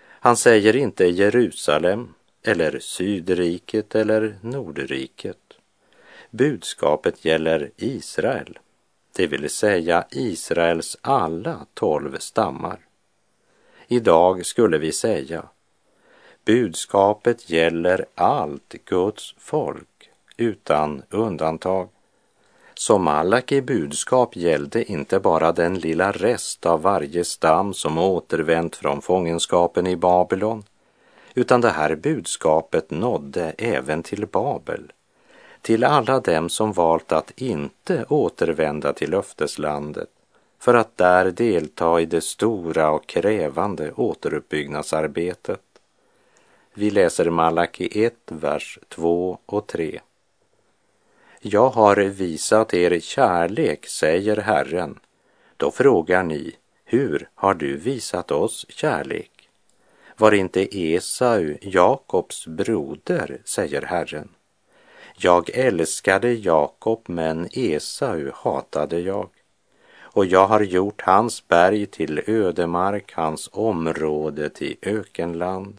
Han 0.07 0.37
säger 0.37 0.77
inte 0.77 1.05
Jerusalem 1.05 2.15
eller 2.43 2.79
Sydriket 2.79 3.95
eller 3.95 4.37
Nordriket. 4.41 5.39
Budskapet 6.31 7.25
gäller 7.25 7.71
Israel, 7.77 8.59
det 9.13 9.27
vill 9.27 9.51
säga 9.51 10.07
Israels 10.11 10.97
alla 11.01 11.67
tolv 11.75 12.19
stammar. 12.19 12.79
Idag 13.89 14.47
skulle 14.47 14.79
vi 14.79 14.93
säga 14.93 15.49
budskapet 16.45 17.51
gäller 17.51 18.07
allt 18.15 18.75
Guds 18.85 19.35
folk 19.39 20.11
utan 20.37 21.03
undantag. 21.11 21.89
Så 22.75 22.99
Malaki 22.99 23.63
budskap 23.63 24.37
gällde 24.37 24.85
inte 24.85 25.21
bara 25.21 25.53
den 25.53 25.79
lilla 25.79 26.13
rest 26.13 26.67
av 26.67 26.83
varje 26.83 27.25
stam 27.25 27.75
som 27.75 27.99
återvänt 27.99 28.77
från 28.77 29.03
fångenskapen 29.03 29.87
i 29.87 29.97
Babylon, 29.97 30.63
utan 31.35 31.61
det 31.61 31.71
här 31.71 31.95
budskapet 31.95 32.91
nådde 32.91 33.55
även 33.59 34.03
till 34.03 34.27
Babel, 34.27 34.93
till 35.61 35.85
alla 35.85 36.21
dem 36.21 36.49
som 36.49 36.73
valt 36.73 37.13
att 37.13 37.33
inte 37.37 38.05
återvända 38.09 38.93
till 38.93 39.11
löfteslandet 39.11 40.09
för 40.59 40.75
att 40.75 40.97
där 40.97 41.31
delta 41.31 42.01
i 42.01 42.07
det 42.07 42.21
stora 42.21 42.91
och 42.91 43.07
krävande 43.07 43.93
återuppbyggnadsarbetet. 43.93 45.61
Vi 46.77 46.91
läser 46.91 47.31
Malaki 47.31 48.05
1, 48.05 48.15
vers 48.27 48.79
2 48.89 49.39
och 49.47 49.67
3. 49.67 50.01
Jag 51.41 51.69
har 51.69 51.97
visat 51.97 52.75
er 52.75 53.01
kärlek, 53.01 53.87
säger 53.87 54.37
Herren. 54.37 54.99
Då 55.57 55.71
frågar 55.71 56.23
ni, 56.23 56.57
hur 56.85 57.29
har 57.35 57.55
du 57.55 57.77
visat 57.77 58.31
oss 58.31 58.67
kärlek? 58.69 59.49
Var 60.17 60.33
inte 60.33 60.79
Esau 60.79 61.55
Jakobs 61.61 62.47
broder, 62.47 63.39
säger 63.45 63.83
Herren. 63.83 64.29
Jag 65.17 65.51
älskade 65.51 66.33
Jakob, 66.33 67.03
men 67.07 67.49
Esau 67.53 68.31
hatade 68.35 69.01
jag. 69.01 69.29
Och 70.01 70.27
jag 70.27 70.47
har 70.47 70.61
gjort 70.61 71.03
hans 71.03 71.49
berg 71.49 71.87
till 71.87 72.23
ödemark, 72.27 73.13
hans 73.13 73.51
område 73.53 74.51
till 74.51 74.77
ökenland. 74.83 75.79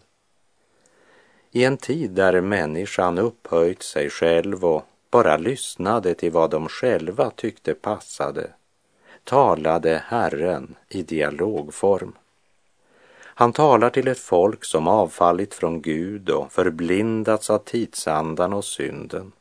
I 1.50 1.64
en 1.64 1.76
tid 1.76 2.10
där 2.10 2.40
människan 2.40 3.18
upphöjt 3.18 3.82
sig 3.82 4.10
själv 4.10 4.64
och 4.64 4.86
bara 5.10 5.36
lyssnade 5.36 6.14
till 6.14 6.32
vad 6.32 6.50
de 6.50 6.68
själva 6.68 7.30
tyckte 7.30 7.74
passade 7.74 8.50
talade 9.26 10.02
Herren 10.06 10.74
i 10.88 11.02
dialogform. 11.02 12.12
Han 13.18 13.52
talar 13.52 13.90
till 13.90 14.08
ett 14.08 14.18
folk 14.18 14.64
som 14.64 14.88
avfallit 14.88 15.54
från 15.54 15.82
Gud 15.82 16.30
och 16.30 16.52
förblindats 16.52 17.50
av 17.50 17.58
tidsandan 17.58 18.52
och 18.52 18.64
synden. 18.64 19.32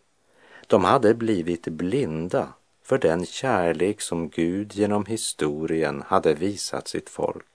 De 0.67 0.83
hade 0.83 1.13
blivit 1.13 1.67
blinda 1.67 2.47
för 2.83 2.97
den 2.97 3.25
kärlek 3.25 4.01
som 4.01 4.29
Gud 4.29 4.73
genom 4.73 5.05
historien 5.05 6.03
hade 6.07 6.33
visat 6.33 6.87
sitt 6.87 7.09
folk. 7.09 7.45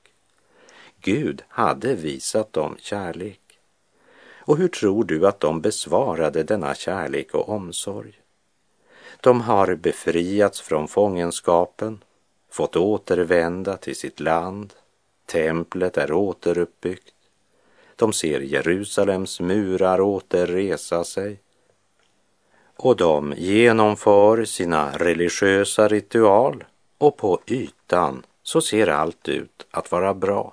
Gud 1.00 1.42
hade 1.48 1.94
visat 1.94 2.52
dem 2.52 2.76
kärlek. 2.78 3.39
Och 4.50 4.58
hur 4.58 4.68
tror 4.68 5.04
du 5.04 5.26
att 5.26 5.40
de 5.40 5.60
besvarade 5.60 6.42
denna 6.42 6.74
kärlek 6.74 7.34
och 7.34 7.48
omsorg? 7.48 8.20
De 9.20 9.40
har 9.40 9.74
befriats 9.74 10.60
från 10.60 10.88
fångenskapen, 10.88 12.04
fått 12.50 12.76
återvända 12.76 13.76
till 13.76 13.96
sitt 13.96 14.20
land, 14.20 14.72
templet 15.26 15.96
är 15.96 16.12
återuppbyggt, 16.12 17.14
de 17.96 18.12
ser 18.12 18.40
Jerusalems 18.40 19.40
murar 19.40 20.00
återresa 20.00 21.04
sig 21.04 21.40
och 22.76 22.96
de 22.96 23.34
genomför 23.36 24.44
sina 24.44 24.98
religiösa 24.98 25.88
ritual 25.88 26.64
och 26.98 27.16
på 27.16 27.40
ytan 27.46 28.22
så 28.42 28.60
ser 28.60 28.86
allt 28.86 29.28
ut 29.28 29.66
att 29.70 29.92
vara 29.92 30.14
bra. 30.14 30.52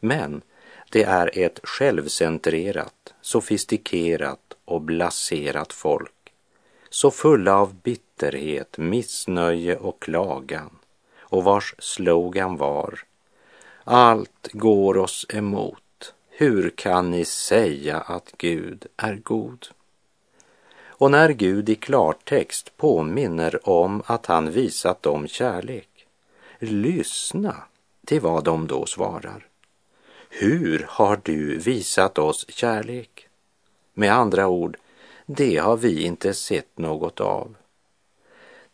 Men 0.00 0.42
det 0.90 1.02
är 1.02 1.38
ett 1.38 1.60
självcentrerat, 1.62 3.14
sofistikerat 3.20 4.56
och 4.64 4.80
blaserat 4.80 5.72
folk. 5.72 6.12
Så 6.90 7.10
fulla 7.10 7.56
av 7.56 7.74
bitterhet, 7.74 8.78
missnöje 8.78 9.76
och 9.76 10.02
klagan 10.02 10.70
och 11.18 11.44
vars 11.44 11.74
slogan 11.78 12.56
var 12.56 13.00
Allt 13.84 14.48
går 14.52 14.96
oss 14.96 15.26
emot. 15.28 16.14
Hur 16.28 16.70
kan 16.70 17.10
ni 17.10 17.24
säga 17.24 18.00
att 18.00 18.32
Gud 18.38 18.86
är 18.96 19.14
god? 19.14 19.66
Och 20.98 21.10
när 21.10 21.30
Gud 21.30 21.68
i 21.68 21.74
klartext 21.74 22.76
påminner 22.76 23.68
om 23.68 24.02
att 24.06 24.26
han 24.26 24.50
visat 24.50 25.02
dem 25.02 25.28
kärlek, 25.28 26.06
lyssna 26.58 27.56
till 28.06 28.20
vad 28.20 28.44
de 28.44 28.66
då 28.66 28.86
svarar. 28.86 29.45
Hur 30.38 30.86
har 30.88 31.20
du 31.22 31.58
visat 31.58 32.18
oss 32.18 32.46
kärlek? 32.48 33.28
Med 33.94 34.12
andra 34.12 34.48
ord, 34.48 34.76
det 35.26 35.56
har 35.56 35.76
vi 35.76 36.02
inte 36.02 36.34
sett 36.34 36.78
något 36.78 37.20
av. 37.20 37.56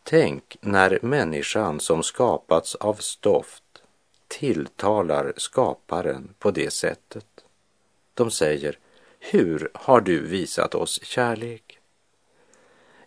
Tänk 0.03 0.57
när 0.61 0.99
människan 1.01 1.79
som 1.79 2.03
skapats 2.03 2.75
av 2.75 2.93
stoft 2.93 3.63
tilltalar 4.27 5.33
skaparen 5.37 6.33
på 6.39 6.51
det 6.51 6.73
sättet. 6.73 7.45
De 8.13 8.31
säger, 8.31 8.77
hur 9.19 9.71
har 9.73 10.01
du 10.01 10.27
visat 10.27 10.75
oss 10.75 11.03
kärlek? 11.03 11.79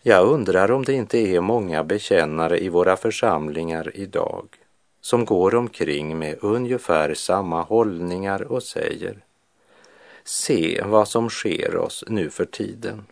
Jag 0.02 0.26
undrar 0.26 0.70
om 0.70 0.84
det 0.84 0.92
inte 0.92 1.18
är 1.18 1.40
många 1.40 1.84
bekännare 1.84 2.58
i 2.58 2.68
våra 2.68 2.96
församlingar 2.96 3.92
idag 3.94 4.48
som 5.06 5.24
går 5.24 5.54
omkring 5.54 6.18
med 6.18 6.38
ungefär 6.40 7.14
samma 7.14 7.62
hållningar 7.62 8.42
och 8.42 8.62
säger 8.62 9.24
Se 10.24 10.82
vad 10.84 11.08
som 11.08 11.30
sker 11.30 11.76
oss 11.76 12.04
nu 12.08 12.30
för 12.30 12.44
tiden. 12.44 13.06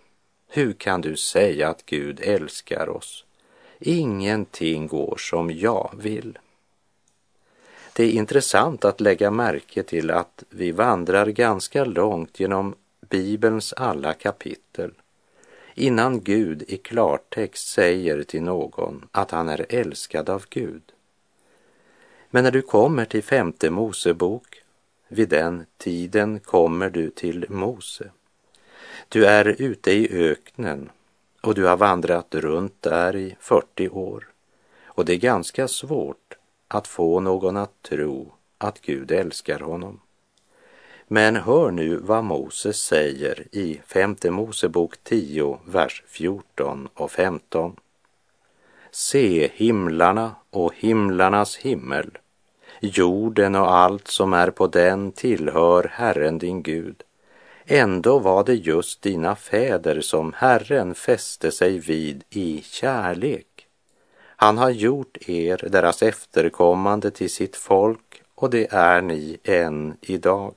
Hur 0.48 0.72
kan 0.72 1.00
du 1.00 1.16
säga 1.16 1.68
att 1.68 1.86
Gud 1.86 2.20
älskar 2.22 2.88
oss? 2.88 3.24
Ingenting 3.78 4.86
går 4.86 5.16
som 5.18 5.50
jag 5.50 5.90
vill. 5.98 6.38
Det 7.92 8.04
är 8.04 8.12
intressant 8.12 8.84
att 8.84 9.00
lägga 9.00 9.30
märke 9.30 9.82
till 9.82 10.10
att 10.10 10.44
vi 10.50 10.72
vandrar 10.72 11.26
ganska 11.26 11.84
långt 11.84 12.40
genom 12.40 12.74
Bibelns 13.00 13.72
alla 13.72 14.12
kapitel 14.12 14.90
innan 15.74 16.20
Gud 16.20 16.62
i 16.68 16.76
klartext 16.76 17.68
säger 17.68 18.22
till 18.22 18.42
någon 18.42 19.08
att 19.12 19.30
han 19.30 19.48
är 19.48 19.66
älskad 19.68 20.30
av 20.30 20.44
Gud. 20.50 20.93
Men 22.34 22.44
när 22.44 22.50
du 22.50 22.62
kommer 22.62 23.04
till 23.04 23.22
femte 23.22 23.70
Mosebok, 23.70 24.62
vid 25.08 25.28
den 25.28 25.66
tiden 25.76 26.40
kommer 26.40 26.90
du 26.90 27.10
till 27.10 27.46
Mose. 27.48 28.10
Du 29.08 29.26
är 29.26 29.62
ute 29.62 29.92
i 29.92 30.30
öknen 30.30 30.90
och 31.40 31.54
du 31.54 31.64
har 31.66 31.76
vandrat 31.76 32.34
runt 32.34 32.82
där 32.82 33.16
i 33.16 33.36
40 33.40 33.88
år. 33.88 34.28
Och 34.84 35.04
det 35.04 35.12
är 35.12 35.16
ganska 35.16 35.68
svårt 35.68 36.34
att 36.68 36.86
få 36.86 37.20
någon 37.20 37.56
att 37.56 37.82
tro 37.82 38.32
att 38.58 38.80
Gud 38.80 39.10
älskar 39.10 39.60
honom. 39.60 40.00
Men 41.08 41.36
hör 41.36 41.70
nu 41.70 41.96
vad 41.96 42.24
Moses 42.24 42.78
säger 42.78 43.46
i 43.52 43.80
femte 43.86 44.30
Mosebok 44.30 44.96
10, 45.02 45.58
vers 45.64 46.02
14 46.06 46.88
och 46.94 47.10
15. 47.10 47.76
Se 48.90 49.50
himlarna 49.54 50.34
och 50.50 50.72
himlarnas 50.74 51.56
himmel 51.56 52.18
Jorden 52.84 53.54
och 53.54 53.74
allt 53.74 54.08
som 54.08 54.32
är 54.32 54.50
på 54.50 54.66
den 54.66 55.12
tillhör 55.12 55.90
Herren 55.92 56.38
din 56.38 56.62
Gud. 56.62 57.02
Ändå 57.66 58.18
var 58.18 58.44
det 58.44 58.54
just 58.54 59.02
dina 59.02 59.36
fäder 59.36 60.00
som 60.00 60.32
Herren 60.36 60.94
fäste 60.94 61.50
sig 61.50 61.78
vid 61.78 62.24
i 62.30 62.62
kärlek. 62.62 63.66
Han 64.36 64.58
har 64.58 64.70
gjort 64.70 65.28
er, 65.28 65.68
deras 65.70 66.02
efterkommande, 66.02 67.10
till 67.10 67.30
sitt 67.30 67.56
folk 67.56 68.22
och 68.34 68.50
det 68.50 68.72
är 68.72 69.02
ni 69.02 69.38
än 69.44 69.96
idag. 70.00 70.54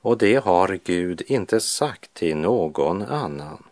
Och 0.00 0.18
det 0.18 0.44
har 0.44 0.78
Gud 0.84 1.22
inte 1.26 1.60
sagt 1.60 2.14
till 2.14 2.36
någon 2.36 3.02
annan. 3.02 3.62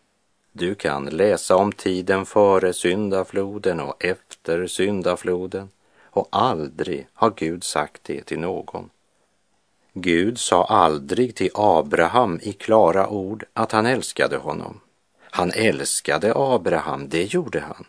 Du 0.53 0.75
kan 0.75 1.05
läsa 1.05 1.57
om 1.57 1.73
tiden 1.73 2.27
före 2.27 2.73
syndafloden 2.73 3.81
och 3.81 4.05
efter 4.05 4.67
syndafloden 4.67 5.69
och 6.13 6.29
aldrig 6.31 7.07
har 7.13 7.31
Gud 7.37 7.65
sagt 7.65 8.05
det 8.05 8.23
till 8.23 8.39
någon. 8.39 8.91
Gud 9.93 10.39
sa 10.39 10.65
aldrig 10.65 11.35
till 11.35 11.51
Abraham 11.55 12.41
i 12.43 12.53
klara 12.53 13.09
ord 13.09 13.45
att 13.53 13.73
han 13.73 13.87
älskade 13.87 14.37
honom. 14.37 14.81
Han 15.21 15.51
älskade 15.51 16.33
Abraham, 16.37 17.09
det 17.09 17.35
gjorde 17.35 17.61
han. 17.61 17.85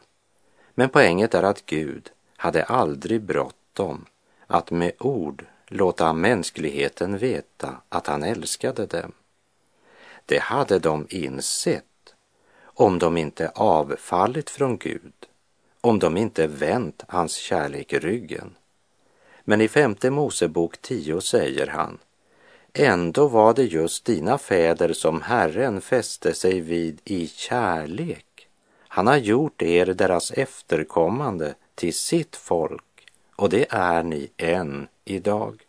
Men 0.74 0.90
poänget 0.90 1.34
är 1.34 1.44
att 1.44 1.66
Gud 1.66 2.12
hade 2.38 2.64
aldrig 2.64 3.22
bråttom 3.22 4.06
att 4.48 4.72
med 4.72 4.92
ord 5.00 5.46
låta 5.68 6.14
mänskligheten 6.14 7.18
veta 7.18 7.78
att 7.90 8.08
han 8.08 8.24
älskade 8.24 8.86
dem. 8.86 9.12
Det 10.26 10.40
hade 10.40 10.80
de 10.80 11.08
insett 11.10 12.16
om 12.64 13.00
de 13.00 13.18
inte 13.18 13.50
avfallit 13.56 14.50
från 14.50 14.78
Gud, 14.78 15.14
om 15.84 16.00
de 16.00 16.18
inte 16.18 16.48
vänt 16.48 17.04
hans 17.08 17.36
kärlek 17.36 17.94
ryggen. 17.94 18.56
Men 19.44 19.62
i 19.62 19.68
femte 19.68 20.10
Mosebok 20.10 20.78
10 20.82 21.22
säger 21.22 21.68
han, 21.68 21.98
ändå 22.74 23.28
var 23.28 23.54
det 23.54 23.64
just 23.64 24.06
dina 24.06 24.38
fäder 24.38 24.94
som 24.94 25.22
Herren 25.22 25.82
fäste 25.82 26.34
sig 26.34 26.60
vid 26.62 27.02
i 27.06 27.28
kärlek. 27.28 28.48
Han 28.88 29.08
har 29.08 29.18
gjort 29.18 29.62
er, 29.62 29.86
deras 29.86 30.32
efterkommande, 30.32 31.56
till 31.76 31.94
sitt 31.94 32.36
folk 32.36 32.84
och 33.36 33.50
det 33.50 33.66
är 33.70 34.04
ni 34.04 34.30
än 34.38 34.88
idag. 35.06 35.62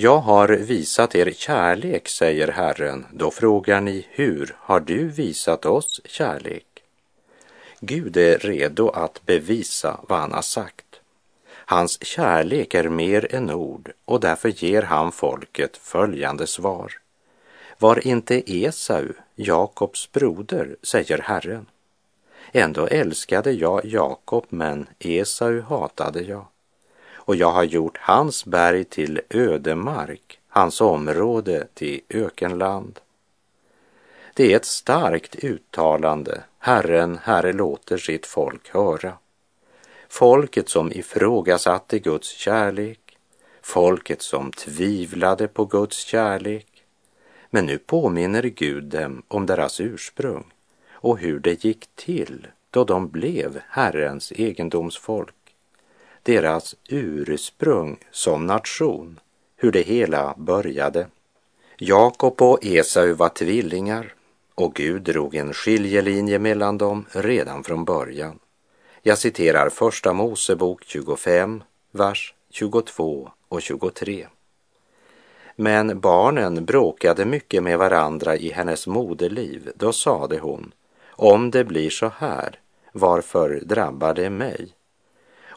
Jag 0.00 0.18
har 0.18 0.48
visat 0.48 1.14
er 1.14 1.30
kärlek, 1.30 2.08
säger 2.08 2.48
Herren. 2.48 3.06
Då 3.12 3.30
frågar 3.30 3.80
ni, 3.80 4.06
hur 4.10 4.56
har 4.58 4.80
du 4.80 5.08
visat 5.08 5.66
oss 5.66 6.00
kärlek? 6.04 6.66
Gud 7.80 8.16
är 8.16 8.38
redo 8.38 8.88
att 8.88 9.26
bevisa 9.26 10.00
vad 10.08 10.18
han 10.18 10.32
har 10.32 10.42
sagt. 10.42 11.00
Hans 11.50 12.04
kärlek 12.04 12.74
är 12.74 12.88
mer 12.88 13.34
än 13.34 13.50
ord 13.50 13.92
och 14.04 14.20
därför 14.20 14.48
ger 14.48 14.82
han 14.82 15.12
folket 15.12 15.76
följande 15.76 16.46
svar. 16.46 16.92
Var 17.78 18.06
inte 18.06 18.52
Esau 18.52 19.08
Jakobs 19.34 20.12
broder, 20.12 20.76
säger 20.82 21.18
Herren. 21.18 21.66
Ändå 22.52 22.86
älskade 22.86 23.52
jag 23.52 23.84
Jakob, 23.84 24.46
men 24.48 24.86
Esau 24.98 25.60
hatade 25.60 26.22
jag 26.22 26.46
och 27.28 27.36
jag 27.36 27.50
har 27.50 27.64
gjort 27.64 27.98
hans 28.00 28.44
berg 28.44 28.84
till 28.84 29.20
ödemark, 29.30 30.40
hans 30.48 30.80
område 30.80 31.66
till 31.74 32.00
ökenland. 32.08 33.00
Det 34.34 34.52
är 34.52 34.56
ett 34.56 34.64
starkt 34.64 35.44
uttalande 35.44 36.42
Herren, 36.58 37.18
Herre 37.22 37.52
låter 37.52 37.98
sitt 37.98 38.26
folk 38.26 38.68
höra. 38.68 39.12
Folket 40.08 40.68
som 40.68 40.92
ifrågasatte 40.92 41.98
Guds 41.98 42.28
kärlek, 42.28 43.18
folket 43.62 44.22
som 44.22 44.52
tvivlade 44.52 45.48
på 45.48 45.64
Guds 45.64 45.96
kärlek. 45.96 46.84
Men 47.50 47.66
nu 47.66 47.78
påminner 47.78 48.42
Gud 48.42 48.84
dem 48.84 49.22
om 49.28 49.46
deras 49.46 49.80
ursprung 49.80 50.44
och 50.90 51.18
hur 51.18 51.38
det 51.38 51.64
gick 51.64 51.86
till 51.94 52.46
då 52.70 52.84
de 52.84 53.08
blev 53.08 53.60
Herrens 53.68 54.32
egendomsfolk 54.32 55.34
deras 56.22 56.76
ursprung 56.88 57.98
som 58.10 58.46
nation, 58.46 59.20
hur 59.56 59.72
det 59.72 59.82
hela 59.82 60.34
började. 60.36 61.06
Jakob 61.78 62.42
och 62.42 62.64
Esau 62.64 63.14
var 63.14 63.28
tvillingar 63.28 64.14
och 64.54 64.74
Gud 64.74 65.02
drog 65.02 65.34
en 65.34 65.52
skiljelinje 65.52 66.38
mellan 66.38 66.78
dem 66.78 67.06
redan 67.12 67.64
från 67.64 67.84
början. 67.84 68.38
Jag 69.02 69.18
citerar 69.18 69.68
Första 69.68 70.12
Mosebok 70.12 70.84
25, 70.84 71.62
vers 71.92 72.34
22 72.50 73.30
och 73.48 73.62
23. 73.62 74.26
Men 75.56 76.00
barnen 76.00 76.64
bråkade 76.64 77.24
mycket 77.24 77.62
med 77.62 77.78
varandra 77.78 78.36
i 78.36 78.50
hennes 78.50 78.86
moderliv. 78.86 79.70
Då 79.74 79.92
sade 79.92 80.38
hon, 80.38 80.72
om 81.10 81.50
det 81.50 81.64
blir 81.64 81.90
så 81.90 82.12
här, 82.16 82.60
varför 82.92 83.62
drabbar 83.64 84.14
det 84.14 84.30
mig? 84.30 84.77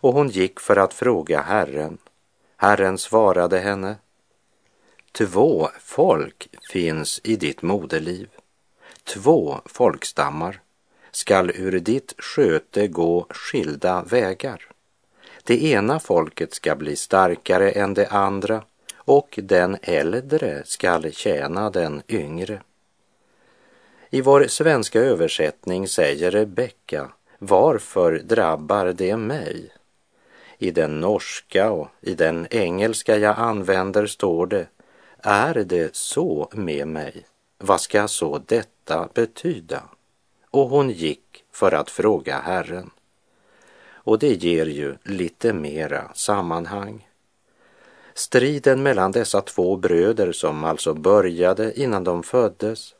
Och 0.02 0.14
hon 0.14 0.30
gick 0.30 0.60
för 0.60 0.76
att 0.76 0.94
fråga 0.94 1.42
Herren. 1.42 1.98
Herren 2.58 2.98
svarade 2.98 3.60
henne, 3.60 3.96
två 5.12 5.70
folk 5.80 6.48
finns 6.72 7.22
i 7.24 7.36
ditt 7.36 7.62
moderliv, 7.62 8.30
två 9.04 9.62
folkstammar 9.66 10.62
skall 11.12 11.52
ur 11.56 11.80
ditt 11.80 12.14
sköte 12.18 12.88
gå 12.88 13.26
skilda 13.30 14.04
vägar. 14.04 14.68
Det 15.44 15.64
ena 15.64 16.00
folket 16.00 16.54
ska 16.54 16.76
bli 16.76 16.96
starkare 16.96 17.72
än 17.72 17.94
det 17.94 18.08
andra 18.08 18.64
och 18.96 19.40
den 19.44 19.78
äldre 19.82 20.62
skall 20.66 21.12
tjäna 21.12 21.70
den 21.70 22.02
yngre. 22.08 22.62
I 24.10 24.22
vår 24.22 24.48
svenska 24.48 25.00
översättning 25.00 25.88
säger 25.88 26.32
Rebecka, 26.32 27.12
varför 27.40 28.20
drabbar 28.20 28.86
det 28.86 29.18
mig? 29.18 29.72
I 30.62 30.72
den 30.72 31.00
norska 31.00 31.72
och 31.72 31.88
i 32.02 32.16
den 32.16 32.48
engelska 32.52 33.18
jag 33.18 33.38
använder 33.38 34.06
står 34.06 34.48
det 34.48 34.68
Är 35.24 35.54
det 35.54 35.96
så 35.96 36.50
med 36.52 36.88
mig? 36.88 37.26
Vad 37.58 37.82
ska 37.82 38.08
så 38.08 38.42
detta 38.46 39.10
betyda? 39.14 39.84
Och 40.52 40.70
hon 40.70 40.90
gick 40.90 41.44
för 41.52 41.72
att 41.72 41.90
fråga 41.90 42.40
Herren. 42.40 42.90
Och 43.92 44.20
det 44.20 44.44
ger 44.44 44.66
ju 44.66 44.96
lite 45.04 45.54
mera 45.54 46.14
sammanhang. 46.14 47.08
Striden 48.14 48.84
mellan 48.84 49.12
dessa 49.12 49.42
två 49.42 49.76
bröder 49.76 50.32
som 50.32 50.64
alltså 50.64 50.94
började 50.94 51.80
innan 51.80 52.04
de 52.04 52.24
föddes 52.24 52.96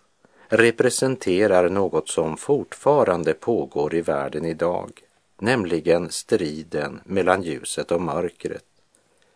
representerar 0.48 1.70
något 1.70 2.10
som 2.10 2.38
fortfarande 2.38 3.34
pågår 3.34 3.96
i 3.96 4.02
världen 4.02 4.46
idag 4.46 5.02
nämligen 5.42 6.12
striden 6.12 7.02
mellan 7.04 7.44
ljuset 7.44 7.92
och 7.92 8.02
mörkret, 8.02 8.66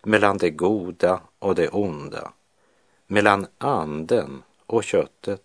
mellan 0.03 0.37
det 0.37 0.49
goda 0.49 1.21
och 1.39 1.55
det 1.55 1.69
onda, 1.69 2.33
mellan 3.07 3.47
anden 3.57 4.43
och 4.65 4.83
köttet. 4.83 5.41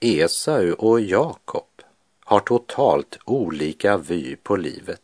Esau 0.00 0.72
och 0.72 1.00
Jakob 1.00 1.82
har 2.20 2.40
totalt 2.40 3.18
olika 3.24 3.96
vy 3.96 4.36
på 4.36 4.56
livet 4.56 5.02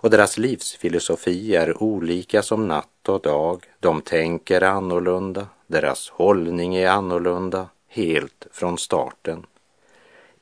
och 0.00 0.10
deras 0.10 0.38
livsfilosofi 0.38 1.56
är 1.56 1.82
olika 1.82 2.42
som 2.42 2.68
natt 2.68 3.08
och 3.08 3.20
dag. 3.20 3.64
De 3.80 4.00
tänker 4.00 4.62
annorlunda, 4.62 5.46
deras 5.66 6.08
hållning 6.08 6.76
är 6.76 6.88
annorlunda 6.88 7.68
helt 7.88 8.46
från 8.52 8.78
starten. 8.78 9.46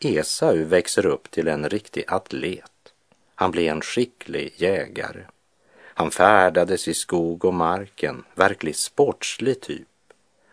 Esau 0.00 0.64
växer 0.64 1.06
upp 1.06 1.30
till 1.30 1.48
en 1.48 1.68
riktig 1.68 2.04
atlet 2.08 2.70
han 3.38 3.50
blev 3.50 3.72
en 3.72 3.80
skicklig 3.80 4.52
jägare. 4.56 5.24
Han 5.78 6.10
färdades 6.10 6.88
i 6.88 6.94
skog 6.94 7.44
och 7.44 7.54
marken, 7.54 8.24
verkligt 8.34 8.76
sportslig 8.76 9.60
typ. 9.60 9.88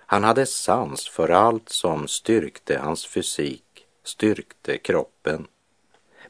Han 0.06 0.24
hade 0.24 0.46
sans 0.46 1.10
för 1.10 1.30
allt 1.30 1.70
som 1.70 2.08
styrkte 2.08 2.78
hans 2.78 3.06
fysik, 3.06 3.86
styrkte 4.04 4.78
kroppen. 4.78 5.48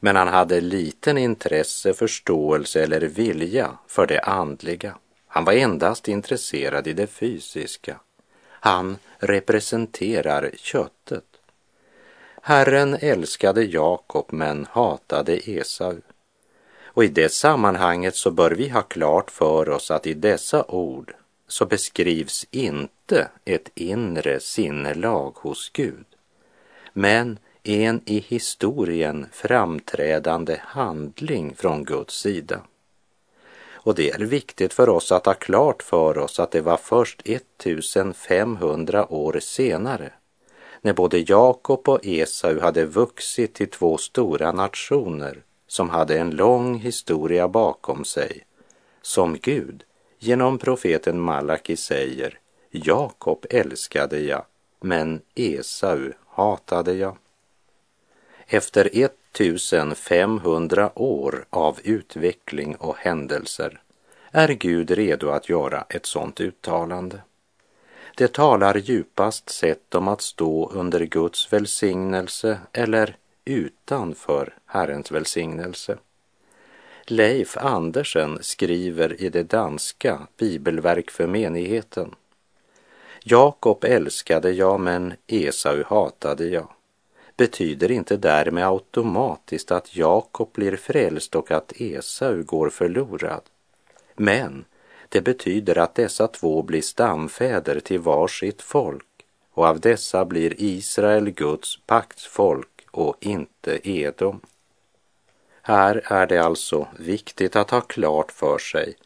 Men 0.00 0.16
han 0.16 0.28
hade 0.28 0.60
liten 0.60 1.18
intresse, 1.18 1.94
förståelse 1.94 2.82
eller 2.82 3.00
vilja 3.00 3.78
för 3.86 4.06
det 4.06 4.20
andliga. 4.20 4.98
Han 5.26 5.44
var 5.44 5.52
endast 5.52 6.08
intresserad 6.08 6.86
i 6.86 6.92
det 6.92 7.06
fysiska. 7.06 8.00
Han 8.48 8.96
representerar 9.18 10.50
köttet. 10.56 11.24
Herren 12.42 12.94
älskade 12.94 13.64
Jakob 13.64 14.26
men 14.32 14.66
hatade 14.70 15.50
Esau. 15.50 16.00
Och 16.94 17.04
i 17.04 17.08
det 17.08 17.28
sammanhanget 17.28 18.16
så 18.16 18.30
bör 18.30 18.50
vi 18.50 18.68
ha 18.68 18.82
klart 18.82 19.30
för 19.30 19.68
oss 19.68 19.90
att 19.90 20.06
i 20.06 20.14
dessa 20.14 20.64
ord 20.64 21.14
så 21.48 21.66
beskrivs 21.66 22.46
inte 22.50 23.28
ett 23.44 23.70
inre 23.74 24.40
sinnelag 24.40 25.36
hos 25.36 25.70
Gud, 25.72 26.06
men 26.92 27.38
en 27.62 28.00
i 28.04 28.18
historien 28.18 29.26
framträdande 29.32 30.60
handling 30.62 31.54
från 31.56 31.84
Guds 31.84 32.20
sida. 32.20 32.60
Och 33.72 33.94
det 33.94 34.10
är 34.10 34.18
viktigt 34.18 34.74
för 34.74 34.88
oss 34.88 35.12
att 35.12 35.26
ha 35.26 35.34
klart 35.34 35.82
för 35.82 36.18
oss 36.18 36.40
att 36.40 36.50
det 36.50 36.60
var 36.60 36.76
först 36.76 37.22
1500 37.24 39.12
år 39.12 39.38
senare, 39.40 40.12
när 40.80 40.92
både 40.92 41.18
Jakob 41.18 41.88
och 41.88 42.06
Esau 42.06 42.60
hade 42.60 42.84
vuxit 42.84 43.54
till 43.54 43.70
två 43.70 43.98
stora 43.98 44.52
nationer 44.52 45.42
som 45.66 45.90
hade 45.90 46.18
en 46.18 46.30
lång 46.30 46.78
historia 46.78 47.48
bakom 47.48 48.04
sig, 48.04 48.44
som 49.02 49.38
Gud 49.42 49.84
genom 50.18 50.58
profeten 50.58 51.20
Malaki 51.20 51.76
säger 51.76 52.38
Jakob 52.70 53.46
älskade 53.50 54.20
jag, 54.20 54.44
men 54.80 55.20
Esau 55.34 56.12
hatade 56.28 56.94
jag. 56.94 57.16
Efter 58.46 58.90
1500 58.92 60.90
år 60.94 61.44
av 61.50 61.78
utveckling 61.84 62.76
och 62.76 62.96
händelser 62.96 63.80
är 64.30 64.48
Gud 64.48 64.90
redo 64.90 65.28
att 65.28 65.48
göra 65.48 65.84
ett 65.88 66.06
sådant 66.06 66.40
uttalande. 66.40 67.20
Det 68.16 68.32
talar 68.32 68.76
djupast 68.76 69.50
sett 69.50 69.94
om 69.94 70.08
att 70.08 70.22
stå 70.22 70.70
under 70.70 71.00
Guds 71.00 71.52
välsignelse 71.52 72.58
eller 72.72 73.16
utanför 73.44 74.54
Herrens 74.66 75.10
välsignelse. 75.10 75.98
Leif 77.06 77.56
Andersen 77.56 78.38
skriver 78.40 79.22
i 79.22 79.28
det 79.28 79.42
danska 79.42 80.26
Bibelverk 80.36 81.10
för 81.10 81.26
menigheten. 81.26 82.14
Jakob 83.22 83.84
älskade 83.84 84.50
jag 84.50 84.80
men 84.80 85.12
Esau 85.26 85.82
hatade 85.86 86.44
jag 86.44 86.68
betyder 87.36 87.90
inte 87.90 88.16
därmed 88.16 88.66
automatiskt 88.66 89.70
att 89.70 89.96
Jakob 89.96 90.52
blir 90.52 90.76
frälst 90.76 91.34
och 91.34 91.50
att 91.50 91.72
Esau 91.76 92.42
går 92.42 92.70
förlorad. 92.70 93.42
Men 94.16 94.64
det 95.08 95.20
betyder 95.20 95.78
att 95.78 95.94
dessa 95.94 96.28
två 96.28 96.62
blir 96.62 96.82
stamfäder 96.82 97.80
till 97.80 98.00
var 98.00 98.28
sitt 98.28 98.62
folk 98.62 99.06
och 99.52 99.66
av 99.66 99.80
dessa 99.80 100.24
blir 100.24 100.54
Israel 100.56 101.30
Guds 101.30 101.78
paktsfolk 101.86 102.73
och 102.94 103.16
inte 103.20 103.90
Edom. 103.90 104.40
Här 105.62 106.02
är 106.04 106.26
det 106.26 106.38
alltså 106.38 106.86
viktigt 106.98 107.56
att 107.56 107.70
ha 107.70 107.80
klart 107.80 108.32
för 108.32 108.58
sig 108.58 108.96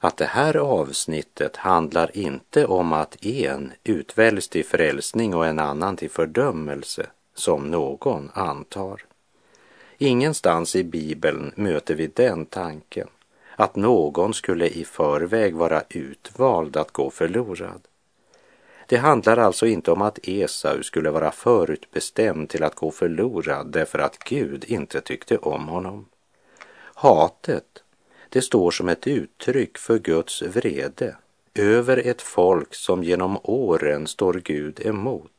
att 0.00 0.16
det 0.16 0.24
här 0.24 0.56
avsnittet 0.56 1.56
handlar 1.56 2.16
inte 2.16 2.66
om 2.66 2.92
att 2.92 3.24
en 3.24 3.72
utväljs 3.84 4.48
till 4.48 4.64
frälsning 4.64 5.34
och 5.34 5.46
en 5.46 5.58
annan 5.58 5.96
till 5.96 6.10
fördömelse, 6.10 7.06
som 7.34 7.70
någon 7.70 8.30
antar. 8.34 9.02
Ingenstans 9.98 10.76
i 10.76 10.84
Bibeln 10.84 11.52
möter 11.56 11.94
vi 11.94 12.06
den 12.06 12.46
tanken 12.46 13.08
att 13.56 13.76
någon 13.76 14.34
skulle 14.34 14.68
i 14.68 14.84
förväg 14.84 15.54
vara 15.54 15.82
utvald 15.88 16.76
att 16.76 16.90
gå 16.90 17.10
förlorad. 17.10 17.80
Det 18.86 18.96
handlar 18.96 19.36
alltså 19.36 19.66
inte 19.66 19.90
om 19.90 20.02
att 20.02 20.18
Esau 20.22 20.82
skulle 20.82 21.10
vara 21.10 21.30
förutbestämd 21.30 22.48
till 22.48 22.62
att 22.62 22.74
gå 22.74 22.90
förlorad 22.90 23.72
därför 23.72 23.98
att 23.98 24.18
Gud 24.18 24.64
inte 24.64 25.00
tyckte 25.00 25.38
om 25.38 25.68
honom. 25.68 26.06
Hatet, 26.94 27.82
det 28.28 28.42
står 28.42 28.70
som 28.70 28.88
ett 28.88 29.06
uttryck 29.06 29.78
för 29.78 29.98
Guds 29.98 30.42
vrede 30.42 31.16
över 31.54 32.06
ett 32.06 32.22
folk 32.22 32.74
som 32.74 33.04
genom 33.04 33.38
åren 33.42 34.06
står 34.06 34.34
Gud 34.34 34.86
emot 34.86 35.30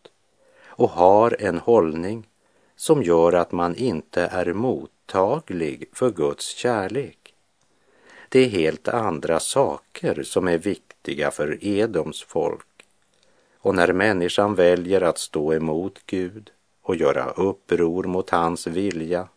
och 0.66 0.90
har 0.90 1.38
en 1.40 1.58
hållning 1.58 2.28
som 2.76 3.04
gör 3.04 3.34
att 3.34 3.52
man 3.52 3.76
inte 3.76 4.22
är 4.22 4.54
mottaglig 4.54 5.90
för 5.94 6.12
Guds 6.12 6.56
kärlek. 6.56 7.34
Det 8.30 8.40
är 8.40 8.50
helt 8.50 8.88
andra 8.88 9.40
saker 9.40 10.24
som 10.24 10.48
är 10.48 10.58
viktiga 10.58 11.32
för 11.32 11.66
Edoms 11.66 12.24
folk. 12.24 12.75
Och 13.66 13.76
när 13.76 13.94
människan 13.94 14.56
väljer 14.56 15.02
att 15.02 15.18
stå 15.18 15.54
emot 15.54 16.00
Gud 16.06 16.52
och 16.82 16.96
göra 16.96 17.32
uppror 17.32 18.04
mot 18.04 18.30
hans 18.30 18.68
vilja 18.68 19.28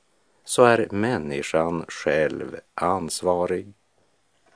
så 0.45 0.64
är 0.64 0.88
människan 0.91 1.85
själv 1.88 2.57
ansvarig. 2.75 3.73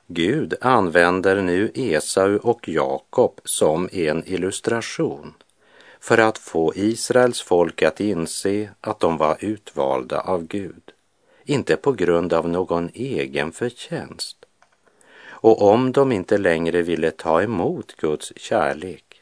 Gud 0.07 0.53
använder 0.61 1.41
nu 1.41 1.71
Esau 1.73 2.37
och 2.37 2.69
Jakob 2.69 3.41
som 3.43 3.89
en 3.91 4.23
illustration 4.25 5.33
för 5.99 6.17
att 6.17 6.37
få 6.37 6.73
Israels 6.75 7.41
folk 7.41 7.81
att 7.81 7.99
inse 7.99 8.69
att 8.81 8.99
de 8.99 9.17
var 9.17 9.37
utvalda 9.39 10.19
av 10.19 10.43
Gud, 10.47 10.91
inte 11.43 11.75
på 11.75 11.91
grund 11.91 12.33
av 12.33 12.49
någon 12.49 12.89
egen 12.93 13.51
förtjänst. 13.51 14.45
Och 15.25 15.61
om 15.61 15.91
de 15.91 16.11
inte 16.11 16.37
längre 16.37 16.81
ville 16.81 17.11
ta 17.11 17.41
emot 17.41 17.95
Guds 17.97 18.33
kärlek 18.35 19.12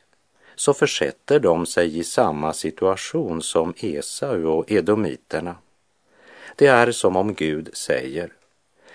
så 0.61 0.73
försätter 0.73 1.39
de 1.39 1.65
sig 1.65 1.99
i 1.99 2.03
samma 2.03 2.53
situation 2.53 3.41
som 3.41 3.73
Esau 3.77 4.47
och 4.47 4.71
edomiterna. 4.71 5.55
Det 6.55 6.67
är 6.67 6.91
som 6.91 7.15
om 7.15 7.33
Gud 7.33 7.69
säger, 7.73 8.33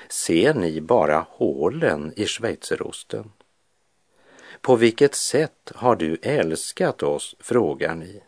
ser 0.09 0.55
ni 0.55 0.81
bara 0.81 1.26
hålen 1.29 2.12
i 2.16 2.26
schweizerosten? 2.26 3.33
På 4.61 4.76
vilket 4.76 5.14
sätt 5.14 5.72
har 5.74 5.96
du 5.96 6.16
älskat 6.22 7.02
oss, 7.02 7.37
frågar 7.40 7.94
ni. 7.94 8.20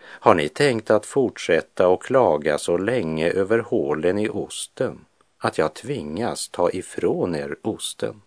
Har 0.00 0.34
ni 0.34 0.48
tänkt 0.48 0.90
att 0.90 1.06
fortsätta 1.06 1.88
och 1.88 2.02
klaga 2.02 2.58
så 2.58 2.76
länge 2.76 3.30
över 3.30 3.58
hålen 3.58 4.18
i 4.18 4.28
osten 4.28 5.04
att 5.38 5.58
jag 5.58 5.74
tvingas 5.74 6.48
ta 6.48 6.70
ifrån 6.70 7.34
er 7.34 7.56
osten? 7.62 8.22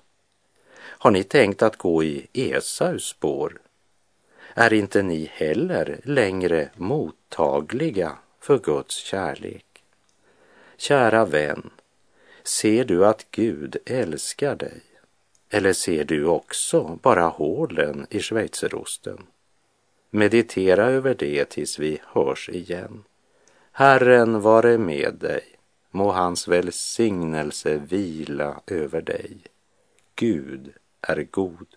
Har 0.80 1.12
ni 1.12 1.24
tänkt 1.24 1.62
att 1.62 1.78
gå 1.78 2.04
i 2.04 2.28
Esaus 2.34 3.04
spår? 3.04 3.62
Är 4.58 4.74
inte 4.74 5.04
ni 5.04 5.32
heller 5.34 6.00
längre 6.04 6.70
mottagliga 6.76 8.18
för 8.40 8.60
Guds 8.60 8.96
kärlek? 8.96 9.84
Kära 10.78 11.26
vän, 11.26 11.70
ser 12.44 12.86
du 12.86 13.06
att 13.06 13.26
Gud 13.32 13.78
älskar 13.86 14.56
dig? 14.56 14.82
Eller 15.50 15.74
ser 15.74 16.04
du 16.04 16.26
också 16.26 17.00
bara 17.02 17.24
hålen 17.28 18.08
i 18.10 18.20
schweizerosten? 18.20 19.28
Meditera 20.10 20.86
över 20.86 21.16
det 21.16 21.46
tills 21.46 21.80
vi 21.80 22.00
hörs 22.04 22.50
igen. 22.50 23.04
Herren 23.72 24.42
vare 24.42 24.78
med 24.78 25.14
dig. 25.14 25.44
Må 25.92 26.12
hans 26.12 26.48
välsignelse 26.48 27.78
vila 27.78 28.62
över 28.68 29.02
dig. 29.02 29.38
Gud 30.16 30.74
är 31.02 31.28
god. 31.32 31.68